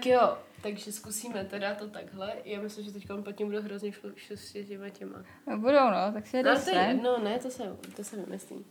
Tak 0.00 0.06
jo, 0.06 0.38
takže 0.62 0.92
zkusíme 0.92 1.44
teda 1.44 1.74
to 1.74 1.88
takhle. 1.88 2.34
Já 2.44 2.60
myslím, 2.60 2.84
že 2.84 2.92
teď 2.92 3.06
pod 3.24 3.32
tím 3.32 3.46
budu 3.46 3.62
hrozně 3.62 3.92
šustit 4.16 4.68
těma 4.68 4.88
těma. 4.88 5.24
No, 5.46 5.58
budou, 5.58 5.90
no, 5.90 6.12
tak 6.12 6.26
si 6.26 6.42
no, 6.42 6.60
to 6.64 6.70
je 6.70 6.86
jedno, 6.88 7.18
ne, 7.18 7.38
to 7.38 7.50
se, 7.50 7.76
to 7.96 8.04
se 8.04 8.16
vymyslím. 8.16 8.64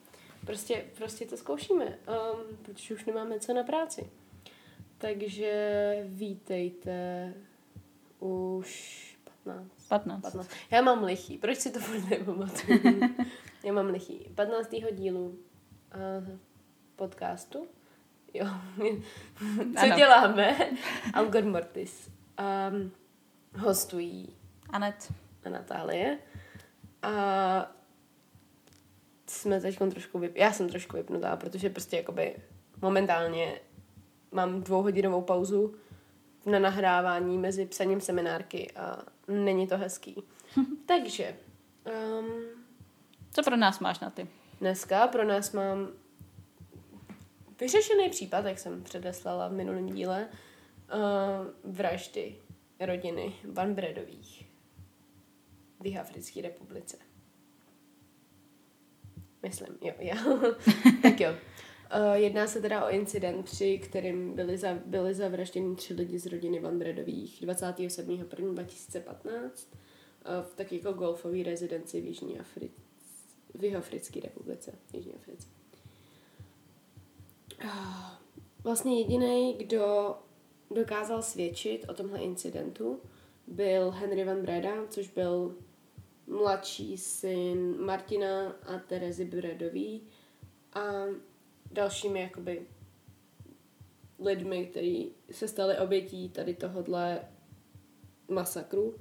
Prostě, 0.45 0.85
prostě 0.97 1.25
to 1.25 1.37
zkoušíme, 1.37 1.85
um, 1.85 2.57
protože 2.61 2.93
už 2.93 3.05
nemáme 3.05 3.39
co 3.39 3.53
na 3.53 3.63
práci. 3.63 4.09
Takže 4.97 6.03
vítejte 6.07 7.33
už 8.19 8.99
15. 9.43 9.87
15. 9.87 10.21
15. 10.21 10.49
Já 10.71 10.81
mám 10.81 11.03
lichý, 11.03 11.37
proč 11.37 11.57
si 11.57 11.71
to 11.71 11.79
furt 11.79 12.09
nepamatuju? 12.09 12.79
Já 13.63 13.73
mám 13.73 13.85
lichý. 13.85 14.31
15. 14.35 14.69
dílu 14.91 15.27
uh, 15.27 16.37
podcastu. 16.95 17.67
Jo, 18.33 18.47
co 19.79 19.85
ano. 19.85 19.95
děláme? 19.95 20.57
Algor 21.13 21.43
Mortis. 21.43 22.11
Um, 22.71 22.91
hostují 23.57 24.35
Anet 24.69 25.13
a 25.45 25.49
Natálie. 25.49 26.19
A 27.01 27.71
jsme 29.27 29.61
teď 29.61 29.77
trošku 29.77 30.19
vyp... 30.19 30.37
Já 30.37 30.51
jsem 30.51 30.69
trošku 30.69 30.97
vypnutá, 30.97 31.35
protože 31.35 31.69
prostě 31.69 31.97
jakoby 31.97 32.35
momentálně 32.81 33.59
mám 34.31 34.61
dvouhodinovou 34.61 35.21
pauzu 35.21 35.75
na 36.45 36.59
nahrávání 36.59 37.37
mezi 37.37 37.65
psaním 37.65 38.01
seminárky 38.01 38.71
a 38.75 38.99
není 39.27 39.67
to 39.67 39.77
hezký. 39.77 40.23
Takže... 40.85 41.35
Um, 42.19 42.25
Co 43.31 43.43
pro 43.43 43.57
nás 43.57 43.79
máš 43.79 43.99
na 43.99 44.09
ty? 44.09 44.27
Dneska 44.59 45.07
pro 45.07 45.23
nás 45.23 45.51
mám 45.51 45.89
vyřešený 47.59 48.09
případ, 48.09 48.45
jak 48.45 48.59
jsem 48.59 48.83
předeslala 48.83 49.47
v 49.47 49.51
minulém 49.51 49.85
díle, 49.85 50.29
uh, 50.93 51.71
vraždy 51.75 52.35
rodiny 52.79 53.33
Van 53.43 53.73
Bredových 53.73 54.45
v 55.79 55.85
Jihoafrické 55.85 56.41
republice. 56.41 56.97
Myslím, 59.43 59.77
jo, 59.81 59.93
já. 59.99 60.15
tak 61.01 61.19
jo. 61.19 61.29
Uh, 61.31 61.37
jedná 62.13 62.47
se 62.47 62.61
teda 62.61 62.85
o 62.85 62.89
incident, 62.89 63.45
při 63.45 63.77
kterým 63.77 64.33
byli, 64.35 64.57
za, 64.57 64.73
byli 64.85 65.13
zavražděni 65.13 65.75
tři 65.75 65.93
lidi 65.93 66.19
z 66.19 66.25
rodiny 66.25 66.59
Van 66.59 66.79
Bredových 66.79 67.43
27.1.2015 67.43 69.31
uh, 69.31 69.51
v 70.43 70.55
tak 70.55 70.71
jako 70.71 70.93
golfové 70.93 71.43
rezidenci 71.43 72.01
v 72.01 72.05
Jižní 72.05 72.39
Africe, 72.39 72.81
v 73.53 73.63
Jihoafrické 73.63 74.19
republice. 74.19 74.71
Jižní 74.93 75.15
Africe. 75.15 75.58
Uh, 77.63 77.69
vlastně 78.63 78.99
jediný, 78.99 79.53
kdo 79.53 80.15
dokázal 80.71 81.21
svědčit 81.21 81.85
o 81.89 81.93
tomhle 81.93 82.19
incidentu, 82.19 83.01
byl 83.47 83.91
Henry 83.91 84.23
Van 84.23 84.41
Breda, 84.41 84.87
což 84.89 85.09
byl 85.09 85.55
mladší 86.27 86.97
syn 86.97 87.85
Martina 87.85 88.49
a 88.49 88.79
Terezy 88.79 89.25
Bredový 89.25 90.07
a 90.73 90.81
dalšími 91.71 92.21
jakoby 92.21 92.67
lidmi, 94.19 94.65
kteří 94.65 95.11
se 95.31 95.47
stali 95.47 95.77
obětí 95.77 96.29
tady 96.29 96.53
tohodle 96.53 97.21
masakru, 98.27 98.95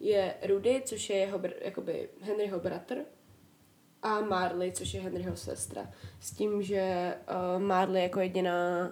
je 0.00 0.34
Rudy, 0.46 0.82
což 0.84 1.10
je 1.10 1.16
jeho, 1.16 1.40
jakoby 1.60 2.08
Henryho 2.20 2.60
bratr, 2.60 3.04
a 4.02 4.20
Marley, 4.20 4.72
což 4.72 4.94
je 4.94 5.00
Henryho 5.00 5.36
sestra. 5.36 5.90
S 6.20 6.30
tím, 6.30 6.62
že 6.62 7.14
uh, 7.30 7.62
Marley 7.62 8.02
jako 8.02 8.20
jediná 8.20 8.90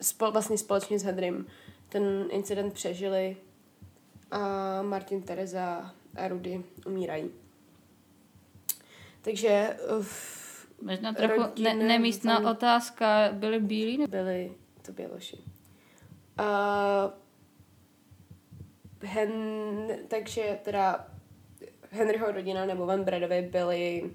spol- 0.00 0.32
vlastně 0.32 0.58
společně 0.58 0.98
s 0.98 1.02
Henrym 1.02 1.46
ten 1.88 2.28
incident 2.30 2.72
přežili 2.72 3.36
a 4.30 4.38
Martin, 4.82 5.22
Teresa 5.22 5.94
a 6.16 6.28
Rudy 6.28 6.64
umírají. 6.86 7.30
Takže 9.22 9.76
uh, 9.98 10.06
Možná 10.82 11.12
trochu 11.12 11.62
ne, 11.62 11.74
nemístná 11.74 12.36
tam... 12.36 12.44
otázka. 12.44 13.28
Byli 13.32 13.60
bílí? 13.60 13.98
Ne? 13.98 14.06
Byli 14.06 14.52
to 14.82 14.92
běloši. 14.92 15.36
Uh, 16.40 17.12
hen, 19.02 19.32
takže 20.08 20.58
teda 20.64 21.06
Henryho 21.90 22.32
rodina 22.32 22.66
nebo 22.66 22.86
Van 22.86 23.04
Bredovi 23.04 23.42
byli 23.42 24.10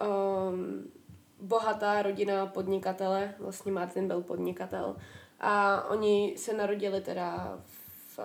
um, 0.00 0.92
bohatá 1.40 2.02
rodina 2.02 2.46
podnikatele, 2.46 3.34
vlastně 3.38 3.72
Martin 3.72 4.08
byl 4.08 4.22
podnikatel 4.22 4.96
a 5.40 5.84
oni 5.88 6.34
se 6.36 6.52
narodili 6.52 7.00
teda 7.00 7.58
v, 7.64 8.18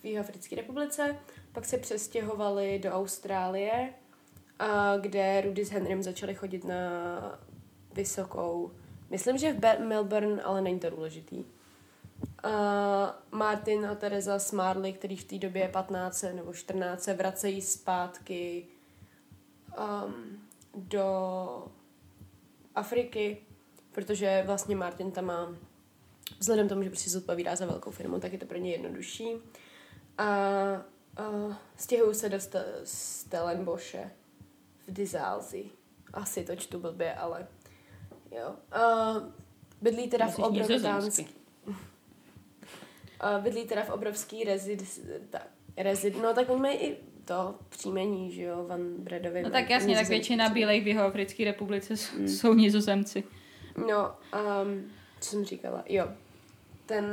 v 0.00 0.04
Jihoafrické 0.04 0.56
republice, 0.56 1.16
pak 1.52 1.64
se 1.64 1.78
přestěhovali 1.78 2.78
do 2.78 2.90
Austrálie, 2.90 3.94
a 4.58 4.96
kde 4.96 5.40
Rudy 5.40 5.64
s 5.64 5.70
Henrym 5.70 6.02
začali 6.02 6.34
chodit 6.34 6.64
na 6.64 6.78
vysokou, 7.92 8.70
myslím, 9.10 9.38
že 9.38 9.52
v 9.52 9.78
Melbourne, 9.78 10.42
ale 10.42 10.60
není 10.60 10.80
to 10.80 10.90
důležitý. 10.90 11.44
A 12.42 13.22
Martin 13.30 13.86
a 13.86 13.94
Teresa 13.94 14.38
Smarley, 14.38 14.92
který 14.92 15.16
v 15.16 15.24
té 15.24 15.38
době 15.38 15.68
15 15.68 16.22
nebo 16.22 16.52
14 16.52 17.06
vracejí 17.06 17.62
zpátky 17.62 18.66
um, 19.78 20.38
do 20.74 21.66
Afriky, 22.74 23.36
protože 23.92 24.42
vlastně 24.46 24.76
Martin 24.76 25.10
tam 25.10 25.24
má, 25.24 25.54
vzhledem 26.38 26.68
tomu, 26.68 26.82
že 26.82 26.90
prostě 26.90 27.10
zodpovídá 27.10 27.56
za 27.56 27.66
velkou 27.66 27.90
firmu, 27.90 28.20
tak 28.20 28.32
je 28.32 28.38
to 28.38 28.46
pro 28.46 28.58
ně 28.58 28.70
jednodušší. 28.70 29.28
A, 30.18 30.24
a 30.24 30.82
stěhují 31.76 32.14
se 32.14 32.28
do 32.28 32.38
Stellenboše 32.84 34.10
v 34.88 34.92
Dizálzi. 34.92 35.64
Asi 36.12 36.44
to 36.44 36.56
čtu 36.56 36.78
blbě, 36.78 37.14
ale 37.14 37.46
jo. 38.30 38.54
A 38.72 39.14
bydlí 39.82 40.08
teda 40.08 40.26
Myslíš 40.26 40.44
v 40.44 40.48
obrovský... 40.48 41.39
A 43.20 43.38
bydlí 43.38 43.64
teda 43.64 43.82
v 43.82 43.90
obrovský 43.90 44.44
rezid... 44.44 45.00
Ta, 45.30 45.38
rezid... 45.76 46.22
No 46.22 46.34
tak 46.34 46.50
oni 46.50 46.60
mají 46.60 46.78
i 46.78 46.96
to 47.24 47.54
příjmení, 47.68 48.32
že 48.32 48.42
jo, 48.42 48.64
Van 48.66 48.94
Bredovi. 48.98 49.42
No 49.42 49.50
tak 49.50 49.70
jasně, 49.70 49.96
tak 49.96 50.08
většina 50.08 50.48
bílejch 50.48 50.84
v 50.84 50.86
jeho 50.86 51.04
Africké 51.04 51.44
republice 51.44 51.94
mm. 52.18 52.28
jsou 52.28 52.54
nizozemci. 52.54 53.24
No, 53.76 54.14
um, 54.62 54.90
co 55.20 55.30
jsem 55.30 55.44
říkala, 55.44 55.84
jo. 55.88 56.08
Ten, 56.86 57.04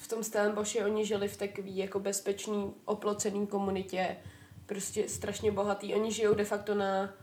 v 0.00 0.08
tom 0.08 0.24
Stellenboši 0.24 0.84
oni 0.84 1.06
žili 1.06 1.28
v 1.28 1.36
takový 1.36 1.76
jako 1.76 2.00
bezpečný, 2.00 2.74
oplocený 2.84 3.46
komunitě, 3.46 4.16
prostě 4.66 5.08
strašně 5.08 5.52
bohatý. 5.52 5.94
Oni 5.94 6.12
žijou 6.12 6.34
de 6.34 6.44
facto 6.44 6.74
na 6.74 7.14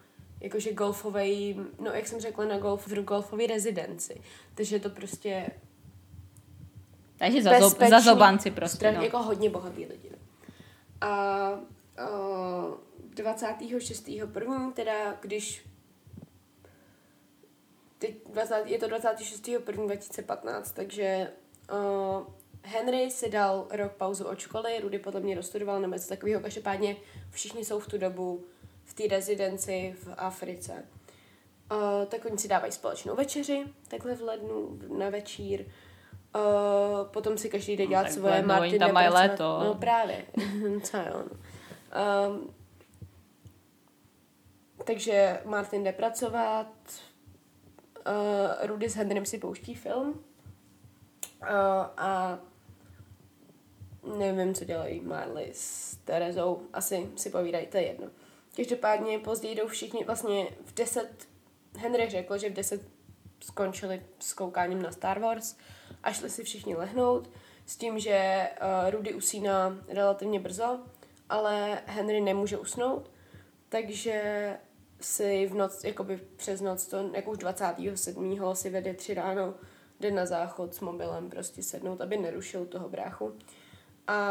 jakože 0.41 0.73
golfovej, 0.73 1.55
no 1.79 1.91
jak 1.91 2.07
jsem 2.07 2.19
řekla, 2.19 2.45
na 2.45 2.57
golf, 2.57 2.87
v 2.87 3.03
golfové 3.03 3.47
rezidenci. 3.47 4.21
Takže 4.55 4.75
je 4.75 4.79
to 4.79 4.89
prostě 4.89 5.45
takže 7.23 7.43
za, 7.43 7.49
bezpečný, 7.49 7.89
za 7.89 7.99
zobanci 7.99 8.51
prostě. 8.51 8.77
Strach, 8.77 8.95
no. 8.95 9.03
Jako 9.03 9.17
hodně 9.17 9.49
bohatý 9.49 9.85
lidi. 9.85 10.09
No. 10.11 10.17
A 11.01 11.49
uh, 11.51 12.73
26.1. 13.15 14.73
teda, 14.73 15.17
když 15.21 15.65
teď 17.99 18.15
20, 18.33 18.63
je 18.65 18.79
to 18.79 18.87
26.1.2015, 18.87 20.63
takže 20.73 21.31
uh, 21.71 22.25
Henry 22.63 23.11
si 23.11 23.29
dal 23.29 23.67
rok 23.71 23.91
pauzu 23.91 24.25
od 24.25 24.39
školy, 24.39 24.79
Rudy 24.79 24.99
podle 24.99 25.19
mě 25.19 25.35
dostudoval 25.35 25.81
nebo 25.81 25.93
něco 25.93 26.09
takového, 26.09 26.41
každopádně 26.41 26.95
všichni 27.31 27.65
jsou 27.65 27.79
v 27.79 27.87
tu 27.87 27.97
dobu 27.97 28.43
v 28.83 28.93
té 28.93 29.03
rezidenci 29.07 29.95
v 30.03 30.13
Africe. 30.17 30.85
Uh, 31.71 32.05
tak 32.05 32.25
oni 32.25 32.37
si 32.37 32.47
dávají 32.47 32.71
společnou 32.71 33.15
večeři, 33.15 33.63
takhle 33.87 34.15
v 34.15 34.21
lednu 34.21 34.79
na 34.97 35.09
večír. 35.09 35.65
Uh, 36.35 37.07
potom 37.07 37.37
si 37.37 37.49
každý 37.49 37.73
jde 37.77 37.83
no, 37.83 37.89
dělat 37.89 38.03
no, 38.03 38.13
svoje 38.13 38.41
no, 38.41 38.47
Martin 38.47 38.79
tam 38.79 38.93
mají 38.93 39.09
léto. 39.09 39.59
No 39.63 39.75
právě, 39.75 40.25
co 40.83 40.97
jo. 40.97 41.23
Um, 42.27 42.53
takže 44.85 45.41
Martin 45.45 45.83
jde 45.83 45.91
pracovat, 45.91 46.67
uh, 48.07 48.67
Rudy 48.67 48.89
s 48.89 48.95
Henrym 48.95 49.25
si 49.25 49.37
pouští 49.37 49.75
film 49.75 50.09
uh, 50.09 51.47
a 51.97 52.39
nevím, 54.17 54.53
co 54.53 54.65
dělají 54.65 55.01
Marley 55.01 55.49
s 55.53 55.95
Terezou, 55.95 56.61
asi 56.73 57.09
si 57.15 57.29
povídají, 57.29 57.67
to 57.67 57.77
je 57.77 57.83
jedno. 57.83 58.07
Každopádně 58.55 59.19
později 59.19 59.55
jdou 59.55 59.67
všichni, 59.67 60.03
vlastně 60.03 60.47
v 60.65 60.73
10, 60.73 61.27
Henry 61.77 62.09
řekl, 62.09 62.37
že 62.37 62.49
v 62.49 62.53
10 62.53 62.81
skončili 63.43 64.01
s 64.19 64.33
koukáním 64.33 64.81
na 64.81 64.91
Star 64.91 65.19
Wars 65.19 65.55
a 66.03 66.11
šli 66.11 66.29
si 66.29 66.43
všichni 66.43 66.75
lehnout 66.75 67.29
s 67.65 67.75
tím, 67.75 67.99
že 67.99 68.49
uh, 68.61 68.91
Rudy 68.91 69.13
usíná 69.13 69.77
relativně 69.87 70.39
brzo, 70.39 70.79
ale 71.29 71.81
Henry 71.85 72.21
nemůže 72.21 72.57
usnout, 72.57 73.11
takže 73.69 74.57
si 75.01 75.47
v 75.47 75.55
noc, 75.55 75.83
jakoby 75.83 76.17
přes 76.35 76.61
noc, 76.61 76.87
to 76.87 77.09
jako 77.13 77.31
už 77.31 77.37
27. 77.37 78.39
si 78.53 78.69
vede 78.69 78.93
tři 78.93 79.13
ráno 79.13 79.53
jde 79.99 80.11
na 80.11 80.25
záchod 80.25 80.75
s 80.75 80.79
mobilem 80.79 81.29
prostě 81.29 81.63
sednout, 81.63 82.01
aby 82.01 82.17
nerušil 82.17 82.65
toho 82.65 82.89
bráchu. 82.89 83.37
A 84.07 84.29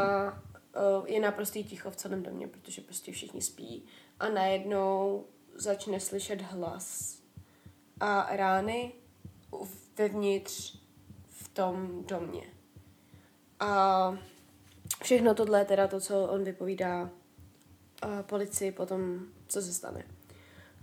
uh, 0.98 1.06
je 1.06 1.20
naprostý 1.20 1.64
ticho 1.64 1.90
v 1.90 1.96
celém 1.96 2.22
domě, 2.22 2.48
protože 2.48 2.82
prostě 2.82 3.12
všichni 3.12 3.42
spí. 3.42 3.84
A 4.20 4.28
najednou 4.28 5.24
začne 5.54 6.00
slyšet 6.00 6.42
hlas 6.42 7.18
a 8.00 8.36
rány 8.36 8.92
vevnitř 9.96 10.81
tom 11.52 12.04
domě. 12.06 12.42
A 13.60 14.18
všechno 15.02 15.34
tohle 15.34 15.58
je 15.58 15.64
teda 15.64 15.88
to, 15.88 16.00
co 16.00 16.24
on 16.24 16.44
vypovídá 16.44 17.02
uh, 17.02 18.22
policii 18.22 18.72
potom, 18.72 19.20
co 19.48 19.62
se 19.62 19.72
stane. 19.72 20.04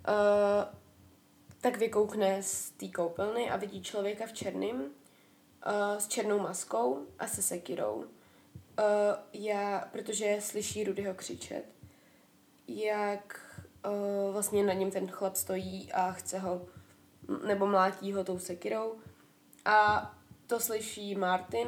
Uh, 0.08 0.76
tak 1.62 1.78
vykoukne 1.78 2.44
z 2.44 2.70
té 2.70 2.88
koupelny 2.88 3.50
a 3.50 3.58
vidí 3.58 3.82
člověka 3.82 4.26
v 4.28 4.34
černém, 4.34 4.76
uh, 4.82 5.98
s 5.98 6.08
černou 6.08 6.40
maskou 6.40 7.08
a 7.20 7.28
se 7.28 7.42
sekirou. 7.42 7.96
Uh, 7.96 8.06
já, 9.34 9.90
protože 9.92 10.38
slyší 10.42 10.84
Rudyho 10.84 11.14
křičet, 11.14 11.66
jak 12.68 13.40
uh, 13.86 14.34
vlastně 14.34 14.64
na 14.64 14.74
něm 14.74 14.92
ten 14.92 15.08
chlap 15.08 15.36
stojí 15.36 15.92
a 15.92 16.12
chce 16.12 16.40
ho, 16.40 16.66
nebo 17.48 17.68
mlátí 17.68 18.14
ho 18.14 18.24
tou 18.24 18.40
sekirou. 18.40 18.96
A 19.66 20.19
to 20.50 20.60
slyší 20.60 21.16
Martin, 21.16 21.68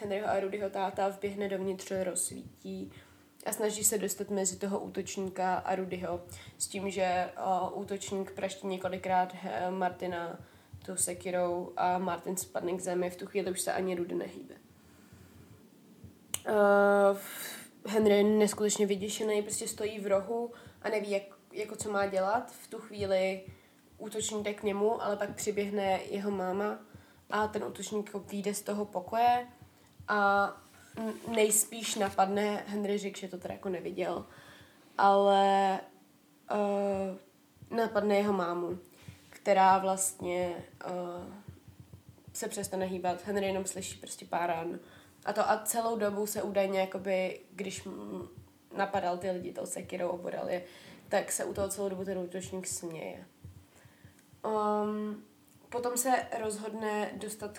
Henryho 0.00 0.28
a 0.28 0.40
Rudyho 0.40 0.70
táta, 0.70 1.08
vběhne 1.08 1.48
dovnitř, 1.48 1.92
rozsvítí 2.02 2.92
a 3.46 3.52
snaží 3.52 3.84
se 3.84 3.98
dostat 3.98 4.30
mezi 4.30 4.58
toho 4.58 4.80
útočníka 4.80 5.54
a 5.54 5.74
Rudyho 5.74 6.20
s 6.58 6.66
tím, 6.66 6.90
že 6.90 7.30
uh, 7.72 7.80
útočník 7.80 8.32
praští 8.32 8.66
několikrát 8.66 9.32
uh, 9.32 9.74
Martina 9.74 10.38
tou 10.86 10.96
sekirou 10.96 11.72
a 11.76 11.98
Martin 11.98 12.36
spadne 12.36 12.72
k 12.72 12.80
zemi. 12.80 13.10
V 13.10 13.16
tu 13.16 13.26
chvíli 13.26 13.50
už 13.50 13.60
se 13.60 13.72
ani 13.72 13.94
Rudy 13.94 14.14
nehýbe. 14.14 14.54
Uh, 16.48 17.18
Henry 17.86 18.14
je 18.14 18.24
neskutečně 18.24 18.86
vyděšený, 18.86 19.42
prostě 19.42 19.68
stojí 19.68 20.00
v 20.00 20.06
rohu 20.06 20.52
a 20.82 20.88
neví, 20.88 21.10
jak, 21.10 21.22
jako 21.52 21.76
co 21.76 21.90
má 21.90 22.06
dělat. 22.06 22.52
V 22.52 22.66
tu 22.66 22.78
chvíli 22.78 23.42
útočník 23.98 24.42
jde 24.42 24.54
k 24.54 24.62
němu, 24.62 25.02
ale 25.02 25.16
pak 25.16 25.34
přiběhne 25.34 26.00
jeho 26.10 26.30
máma 26.30 26.78
a 27.32 27.48
ten 27.48 27.64
útočník 27.64 28.14
vyjde 28.14 28.54
z 28.54 28.62
toho 28.62 28.84
pokoje 28.84 29.46
a 30.08 30.50
nejspíš 31.34 31.94
napadne, 31.94 32.64
Henry 32.66 32.98
řekl, 32.98 33.18
že 33.18 33.28
to 33.28 33.38
teda 33.38 33.54
jako 33.54 33.68
neviděl, 33.68 34.26
ale 34.98 35.80
uh, 36.52 37.76
napadne 37.78 38.16
jeho 38.16 38.32
mámu, 38.32 38.78
která 39.30 39.78
vlastně 39.78 40.64
uh, 40.86 41.34
se 42.32 42.48
přestane 42.48 42.86
hýbat. 42.86 43.26
Henry 43.26 43.46
jenom 43.46 43.64
slyší 43.64 43.98
prostě 43.98 44.24
pár 44.24 44.50
ran. 44.50 44.78
A 45.24 45.32
to 45.32 45.50
a 45.50 45.62
celou 45.64 45.96
dobu 45.96 46.26
se 46.26 46.42
údajně, 46.42 46.80
jakoby, 46.80 47.40
když 47.50 47.88
napadal 48.76 49.18
ty 49.18 49.30
lidi 49.30 49.52
tou 49.52 49.66
sekirou, 49.66 50.08
obodal 50.08 50.48
je, 50.48 50.64
tak 51.08 51.32
se 51.32 51.44
u 51.44 51.54
toho 51.54 51.68
celou 51.68 51.88
dobu 51.88 52.04
ten 52.04 52.18
útočník 52.18 52.66
směje. 52.66 53.24
Um, 54.44 55.24
potom 55.72 55.96
se 55.96 56.26
rozhodne 56.40 57.10
dostat 57.16 57.58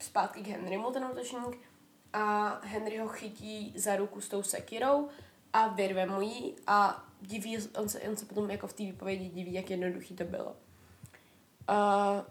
zpátky 0.00 0.42
k 0.42 0.46
Henrymu, 0.46 0.90
ten 0.90 1.04
útočník, 1.12 1.58
a 2.12 2.54
Henry 2.64 2.98
ho 2.98 3.08
chytí 3.08 3.72
za 3.76 3.96
ruku 3.96 4.20
s 4.20 4.28
tou 4.28 4.42
sekirou 4.42 5.08
a 5.52 5.68
vyrve 5.68 6.06
mu 6.06 6.20
ji 6.20 6.54
a 6.66 7.04
diví, 7.20 7.58
on 7.78 7.88
se, 7.88 8.00
on 8.00 8.16
se 8.16 8.26
potom 8.26 8.50
jako 8.50 8.66
v 8.66 8.72
té 8.72 8.82
výpovědi 8.82 9.28
diví, 9.28 9.52
jak 9.52 9.70
jednoduchý 9.70 10.14
to 10.14 10.24
bylo. 10.24 10.56
Uh, 11.70 12.22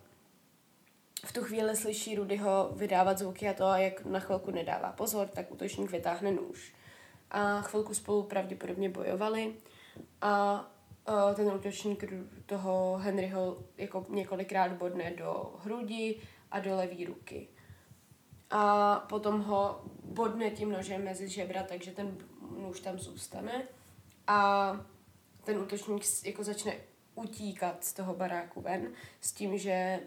v 1.26 1.32
tu 1.32 1.44
chvíli 1.44 1.76
slyší 1.76 2.16
Rudyho 2.16 2.72
vydávat 2.76 3.18
zvuky 3.18 3.50
a 3.50 3.54
to, 3.54 3.64
jak 3.64 4.06
na 4.06 4.20
chvilku 4.20 4.52
nedává 4.52 4.92
pozor, 4.92 5.28
tak 5.28 5.52
útočník 5.52 5.92
vytáhne 5.92 6.32
nůž. 6.32 6.74
A 7.32 7.62
chvilku 7.62 7.94
spolu 7.94 8.24
pravděpodobně 8.24 8.90
bojovali 8.90 9.56
a 10.22 10.66
uh, 11.08 11.36
ten 11.36 11.48
útočník 11.48 12.04
toho 12.46 12.98
Henryho 12.98 13.58
jako 13.78 14.06
několikrát 14.10 14.72
bodne 14.72 15.12
do 15.12 15.56
hrudi 15.64 16.22
a 16.52 16.60
do 16.60 16.76
levé 16.76 17.06
ruky 17.06 17.48
a 18.54 19.00
potom 19.10 19.42
ho 19.42 19.82
bodne 20.04 20.52
tím 20.52 20.72
nožem 20.72 21.04
mezi 21.04 21.30
žebra, 21.30 21.64
takže 21.64 21.92
ten 21.92 22.18
nůž 22.58 22.80
tam 22.80 23.00
zůstane 23.00 23.68
a 24.28 24.72
ten 25.44 25.58
útočník 25.58 26.04
jako 26.26 26.44
začne 26.44 26.76
utíkat 27.16 27.84
z 27.84 27.94
toho 27.94 28.14
baráku 28.14 28.62
ven 28.62 28.94
s 29.22 29.32
tím, 29.32 29.58
že 29.58 30.00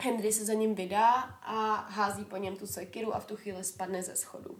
Henry 0.00 0.32
se 0.32 0.44
za 0.44 0.52
ním 0.52 0.74
vydá 0.74 1.12
a 1.42 1.74
hází 1.74 2.24
po 2.24 2.36
něm 2.36 2.56
tu 2.56 2.66
sekiru 2.66 3.14
a 3.14 3.20
v 3.20 3.26
tu 3.26 3.36
chvíli 3.36 3.64
spadne 3.64 4.02
ze 4.02 4.16
schodu. 4.16 4.58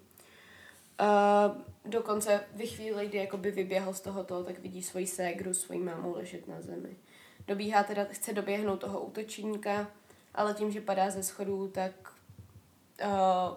Uh, 1.02 1.56
dokonce 1.84 2.44
ve 2.54 2.66
chvíli, 2.66 3.08
kdy 3.08 3.18
jakoby 3.18 3.50
vyběhl 3.50 3.94
z 3.94 4.00
tohoto, 4.00 4.44
tak 4.44 4.58
vidí 4.58 4.82
svoji 4.82 5.06
ségru, 5.06 5.54
svoji 5.54 5.80
mámu 5.80 6.14
ležet 6.14 6.48
na 6.48 6.60
zemi. 6.60 6.96
Dobíhá 7.46 7.82
teda, 7.82 8.04
chce 8.04 8.32
doběhnout 8.32 8.80
toho 8.80 9.00
útočníka, 9.00 9.90
ale 10.34 10.54
tím, 10.54 10.70
že 10.70 10.80
padá 10.80 11.10
ze 11.10 11.22
schodů, 11.22 11.68
tak 11.68 11.92
uh, 13.04 13.10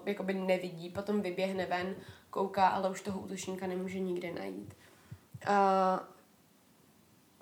jakoby 0.05 0.33
nevidí, 0.33 0.89
potom 0.89 1.21
vyběhne 1.21 1.65
ven, 1.65 1.95
kouká, 2.29 2.67
ale 2.67 2.89
už 2.89 3.01
toho 3.01 3.19
útočníka 3.19 3.67
nemůže 3.67 3.99
nikde 3.99 4.33
najít. 4.33 4.73
Uh, 5.47 5.99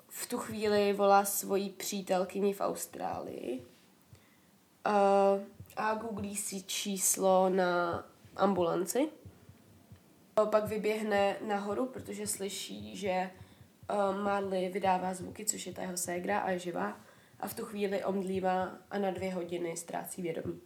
v 0.08 0.26
tu 0.26 0.38
chvíli 0.38 0.92
volá 0.92 1.24
svoji 1.24 1.70
přítelkyni 1.70 2.52
v 2.52 2.60
Austrálii 2.60 3.62
uh, 4.86 5.42
a 5.76 5.94
googlí 5.94 6.36
si 6.36 6.62
číslo 6.62 7.48
na 7.48 8.04
ambulanci. 8.36 9.08
Pak 10.50 10.68
vyběhne 10.68 11.36
nahoru, 11.46 11.86
protože 11.86 12.26
slyší, 12.26 12.96
že 12.96 13.30
uh, 13.90 14.22
Marley 14.22 14.68
vydává 14.68 15.14
zvuky, 15.14 15.44
což 15.44 15.66
je 15.66 15.72
ta 15.72 15.82
jeho 15.82 15.96
ségra 15.96 16.38
a 16.38 16.50
je 16.50 16.58
živá. 16.58 17.00
A 17.40 17.48
v 17.48 17.54
tu 17.54 17.64
chvíli 17.64 18.04
omdlívá 18.04 18.78
a 18.90 18.98
na 18.98 19.10
dvě 19.10 19.34
hodiny 19.34 19.76
ztrácí 19.76 20.22
vědomí. 20.22 20.60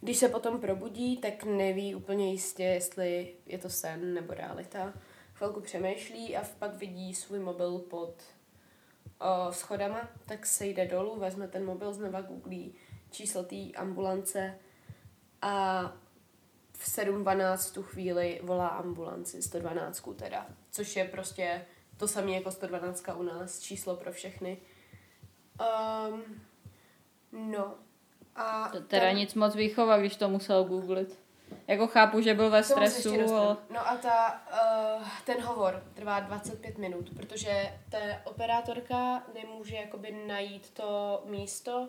Když 0.00 0.16
se 0.16 0.28
potom 0.28 0.60
probudí, 0.60 1.16
tak 1.16 1.44
neví 1.44 1.94
úplně 1.94 2.30
jistě, 2.30 2.62
jestli 2.62 3.34
je 3.46 3.58
to 3.58 3.70
sen 3.70 4.14
nebo 4.14 4.34
realita. 4.34 4.92
Chvilku 5.34 5.60
přemýšlí 5.60 6.36
a 6.36 6.44
pak 6.58 6.74
vidí 6.74 7.14
svůj 7.14 7.38
mobil 7.38 7.78
pod 7.78 8.14
o, 9.20 9.52
schodama, 9.52 10.08
tak 10.26 10.46
se 10.46 10.66
jde 10.66 10.86
dolů, 10.86 11.18
vezme 11.18 11.48
ten 11.48 11.64
mobil, 11.64 11.92
znova 11.92 12.20
googlí 12.20 12.74
číslo 13.10 13.42
té 13.42 13.72
ambulance 13.76 14.58
a 15.42 15.84
v 16.80 16.88
7.12 16.88 17.74
tu 17.74 17.82
chvíli 17.82 18.40
volá 18.42 18.68
ambulanci, 18.68 19.42
112 19.42 20.08
teda, 20.16 20.46
což 20.70 20.96
je 20.96 21.04
prostě 21.04 21.66
to 21.96 22.08
samé 22.08 22.30
jako 22.30 22.50
112 22.50 23.04
u 23.16 23.22
nás, 23.22 23.60
číslo 23.60 23.96
pro 23.96 24.12
všechny. 24.12 24.58
Um, 26.08 26.22
no, 27.32 27.74
a 28.36 28.68
to 28.68 28.80
teda 28.80 29.06
ten... 29.06 29.16
nic 29.16 29.34
moc 29.34 29.54
výchova, 29.54 29.98
když 29.98 30.16
to 30.16 30.28
musel 30.28 30.64
googlit. 30.64 31.18
Jako 31.66 31.86
chápu, 31.86 32.20
že 32.20 32.34
byl 32.34 32.50
ve 32.50 32.62
stresu, 32.62 33.34
ale... 33.34 33.56
No 33.70 33.88
a 33.88 33.96
ta, 33.96 34.42
uh, 34.98 35.08
ten 35.24 35.42
hovor 35.42 35.82
trvá 35.94 36.20
25 36.20 36.78
minut, 36.78 37.10
protože 37.16 37.78
ta 37.90 37.98
operátorka 38.24 39.22
nemůže 39.34 39.76
jakoby 39.76 40.24
najít 40.26 40.70
to 40.70 41.22
místo, 41.26 41.88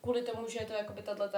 kvůli 0.00 0.22
tomu, 0.22 0.48
že 0.48 0.58
je 0.60 0.66
to 0.66 0.72
jakoby 0.72 1.02
tato 1.02 1.28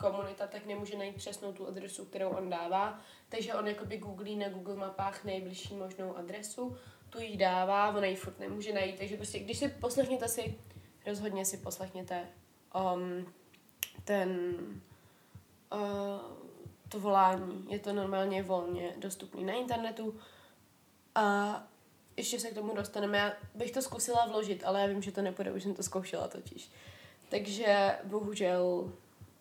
komunita, 0.00 0.46
tak 0.46 0.66
nemůže 0.66 0.98
najít 0.98 1.16
přesnou 1.16 1.52
tu 1.52 1.68
adresu, 1.68 2.04
kterou 2.04 2.28
on 2.28 2.50
dává, 2.50 3.00
takže 3.28 3.54
on 3.54 3.68
jakoby 3.68 3.98
googlí 3.98 4.36
na 4.36 4.48
Google 4.48 4.76
mapách 4.76 5.24
nejbližší 5.24 5.74
možnou 5.74 6.16
adresu, 6.16 6.76
tu 7.10 7.20
jí 7.20 7.36
dává, 7.36 7.96
ona 7.96 8.06
ji 8.06 8.16
furt 8.16 8.38
nemůže 8.38 8.72
najít, 8.72 8.98
takže 8.98 9.16
prostě 9.16 9.38
když 9.38 9.58
si 9.58 9.68
poslechněte 9.68 10.28
si, 10.28 10.58
rozhodně 11.06 11.44
si 11.44 11.56
poslechněte 11.56 12.28
um, 12.94 13.32
ten 14.04 14.56
uh, 15.72 16.40
to 16.88 17.00
volání. 17.00 17.66
Je 17.68 17.78
to 17.78 17.92
normálně 17.92 18.42
volně 18.42 18.94
dostupný 18.98 19.44
na 19.44 19.52
internetu 19.52 20.20
a 21.14 21.56
ještě 22.16 22.40
se 22.40 22.50
k 22.50 22.54
tomu 22.54 22.74
dostaneme. 22.74 23.18
Já 23.18 23.32
bych 23.54 23.70
to 23.70 23.82
zkusila 23.82 24.26
vložit, 24.26 24.64
ale 24.64 24.80
já 24.80 24.86
vím, 24.86 25.02
že 25.02 25.12
to 25.12 25.22
nepůjde, 25.22 25.52
už 25.52 25.62
jsem 25.62 25.74
to 25.74 25.82
zkoušela 25.82 26.28
totiž. 26.28 26.70
Takže 27.28 27.98
bohužel 28.04 28.92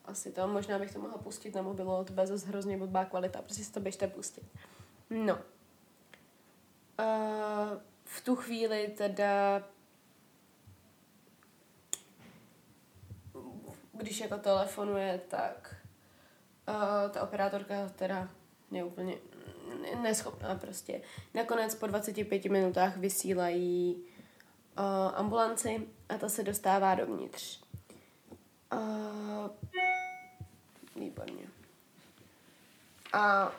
asi 0.09 0.31
to, 0.31 0.47
možná 0.47 0.79
bych 0.79 0.93
to 0.93 0.99
mohla 0.99 1.17
pustit 1.17 1.55
na 1.55 1.61
mobilu, 1.61 2.03
to 2.03 2.13
bude 2.13 2.27
zase 2.27 2.47
hrozně 2.47 2.77
blbá 2.77 3.05
kvalita, 3.05 3.41
prostě 3.41 3.63
si 3.63 3.71
to 3.71 3.79
běžte 3.79 4.07
pustit. 4.07 4.43
No. 5.09 5.33
Uh, 6.99 7.77
v 8.05 8.21
tu 8.21 8.35
chvíli 8.35 8.93
teda 8.97 9.63
když 13.99 14.19
jako 14.19 14.37
telefonuje, 14.37 15.21
tak 15.27 15.75
uh, 16.69 17.11
ta 17.11 17.23
operátorka 17.23 17.89
teda 17.95 18.29
je 18.71 18.83
úplně 18.83 19.15
neschopná 20.01 20.55
prostě. 20.55 21.01
Nakonec 21.33 21.75
po 21.75 21.87
25 21.87 22.45
minutách 22.45 22.97
vysílají 22.97 23.95
uh, 24.79 24.85
ambulanci 25.15 25.87
a 26.09 26.17
ta 26.17 26.29
se 26.29 26.43
dostává 26.43 26.95
dovnitř. 26.95 27.61
Uh, 28.73 28.79
výborně. 31.25 31.47
A 33.13 33.51